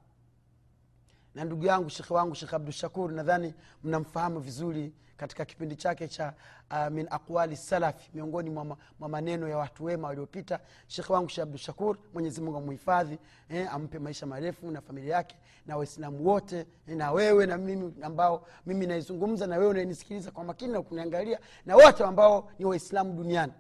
na 1.37 1.45
ndugu 1.45 1.67
yangu 1.67 1.91
shekhe 1.91 2.15
wangu 2.15 2.35
shekh 2.35 2.55
abdushakur 2.55 3.13
nadhani 3.13 3.55
mnamfahamu 3.85 4.41
vizuri 4.41 4.93
katika 5.17 5.45
kipindi 5.45 5.77
chake 5.77 6.09
cha 6.09 6.35
uh, 6.71 6.89
min 6.89 7.07
aqwali 7.11 7.57
salafi 7.57 8.11
miongoni 8.15 8.51
mwa 8.51 9.09
maneno 9.09 9.49
ya 9.49 9.59
watu 9.59 9.85
wema 9.85 10.09
waliopita. 10.09 10.61
Shekhe 10.87 11.13
wangu 11.13 11.29
shekh 11.29 11.43
abdushakur 11.43 11.97
mwenyezimungu 12.15 12.57
amuhifadhi 12.59 13.19
eh, 13.49 13.75
ampe 13.75 13.99
maisha 13.99 14.27
marefu 14.27 14.71
na 14.71 14.81
familia 14.81 15.15
yake 15.17 15.37
na 15.67 15.77
waislamu 15.77 16.27
wote 16.29 16.67
eh, 16.89 16.97
na 16.97 17.13
wewe 17.13 17.47
na 17.47 17.59
mimi 17.59 17.95
ambao 18.03 18.47
mimi 18.67 18.87
naizungumza 18.87 19.47
na 19.47 19.57
wewe 19.57 19.71
unanisikiliza 19.71 20.31
kwa 20.31 20.45
makini 20.45 20.73
na 20.73 20.83
kuniangalia 20.83 21.39
na 21.67 21.77
wote 21.77 22.05
ambao 22.05 22.51
ni 22.59 22.65
waislamu 22.65 23.13
duniani. 23.13 23.53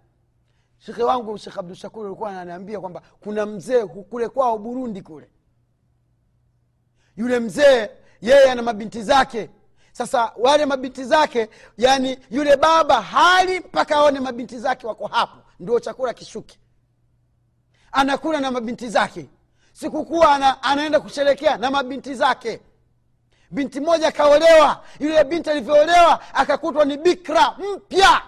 Shekhe 0.79 1.03
wangu 1.03 1.39
shekh 1.39 1.59
abdushakur 1.59 2.07
alikuwa 2.07 2.31
ananiambia 2.31 2.81
kwamba 2.81 3.03
kuna 3.21 3.47
mzee 3.47 3.87
kule 3.87 4.29
kwao 4.29 4.59
burundi 4.59 5.03
kule 5.03 5.29
yule 7.17 7.41
mzee 7.41 7.91
yeye 8.23 8.51
ana 8.51 8.63
mabinti 8.63 9.03
zake. 9.03 9.51
Sasa 9.93 10.33
wale 10.37 10.67
mabinti 10.67 11.05
zake 11.05 11.49
yani 11.79 12.19
yule 12.31 12.57
baba 12.57 13.03
hali 13.03 13.61
mpaka 13.61 13.97
aone 13.97 14.21
mabinti 14.21 14.59
zake 14.59 14.87
wako 14.87 15.07
hapo. 15.07 15.37
Ndio 15.61 15.81
chakula 15.81 16.15
kishuki. 16.15 16.59
Anakula 17.93 18.41
na 18.41 18.51
mabinti 18.51 18.89
zake. 18.89 19.27
Sikukuwa 19.73 20.35
ana, 20.35 20.63
anaenda 20.63 21.01
kusherekea 21.01 21.57
na 21.57 21.71
mabinti 21.71 22.15
zake. 22.15 22.61
Binti 23.51 23.81
moja 23.81 24.09
akaolewa 24.09 24.85
yule 25.01 25.25
binti 25.25 25.51
alivyoolewa 25.51 26.35
akakutwa 26.35 26.85
ni 26.85 26.97
bikra 26.97 27.57
mpya 27.77 28.23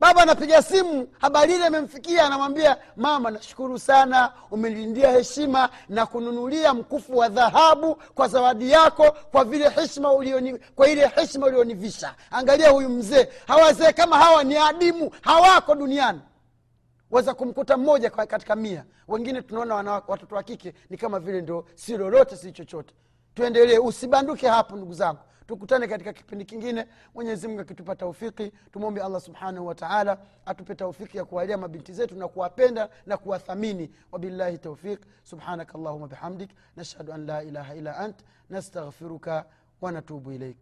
baba 0.00 0.22
anapiga 0.22 0.62
simu 0.62 1.08
habari 1.18 1.54
ile 1.54 1.66
imemfikia 1.66 2.26
anamwambia 2.26 2.76
mama 2.96 3.30
nashukuru 3.30 3.78
sana 3.78 4.32
umenilindia 4.50 5.10
heshima 5.10 5.68
na 5.88 6.06
kununulia 6.06 6.74
mkufu 6.74 7.16
wa 7.16 7.28
dhahabu 7.28 7.94
kwa 8.14 8.28
zawadi 8.28 8.70
yako 8.70 9.10
kwa 9.32 9.44
vile 9.44 9.68
heshima 9.68 10.12
ulioni, 10.12 10.58
kwa 10.58 10.88
ile 10.88 11.06
heshima 11.06 11.46
ulionivisha 11.46 12.14
angalia 12.30 12.70
huyu 12.70 12.88
mzee. 12.88 13.28
Hawazee 13.46 13.92
kama 13.92 14.18
hawa 14.18 14.44
ni 14.44 14.56
adimu 14.56 15.10
hawako 15.20 15.74
duniani. 15.74 16.20
Weza 17.10 17.34
kumkuta 17.34 17.76
mmoja 17.76 18.10
katika 18.10 18.56
mia. 18.56 18.84
Wengine 19.08 19.42
tunaona 19.42 20.02
watoto 20.08 20.34
wa 20.34 20.42
kike 20.42 20.74
ni 20.90 20.96
kama 20.96 21.20
vile 21.20 21.40
ndo 21.40 21.66
si 21.74 21.96
lolote 21.96 22.36
si 22.36 22.52
chochote. 22.52 22.94
Tuendelee 23.34 23.78
usibanduke 23.78 24.48
hapo 24.48 24.76
ndugu 24.76 24.92
zangu 24.94 25.18
tukutane 25.46 25.86
katika 25.88 26.12
kipindi 26.12 26.44
kingine. 26.44 26.86
Mwenyezi 27.14 27.48
mungu 27.48 27.60
akitupa 27.60 27.96
taufiki. 27.96 28.52
Tumwombe 28.72 29.02
allah 29.02 29.20
subhanahu 29.20 29.66
wataala 29.66 30.18
atupe 30.46 30.74
taufiki 30.74 31.16
ya 31.18 31.24
kuwalia 31.24 31.58
mabinti 31.58 31.92
zetu 31.92 32.14
na 32.16 32.28
kuwapenda 32.28 32.88
na 33.06 33.16
kuwathamini. 33.16 33.90
Wabillahi 34.12 34.58
taufiq 34.58 35.00
subhanaka 35.22 35.74
allahuma 35.78 36.08
bihamdik. 36.08 36.50
Nashhadu 36.76 37.12
an 37.12 37.26
la 37.26 37.42
ilaha 37.42 37.74
illa 37.74 37.96
ant. 37.96 38.16
Nastaghfiruka 38.50 39.44
wanatubu 39.80 40.32
ilaik 40.32 40.56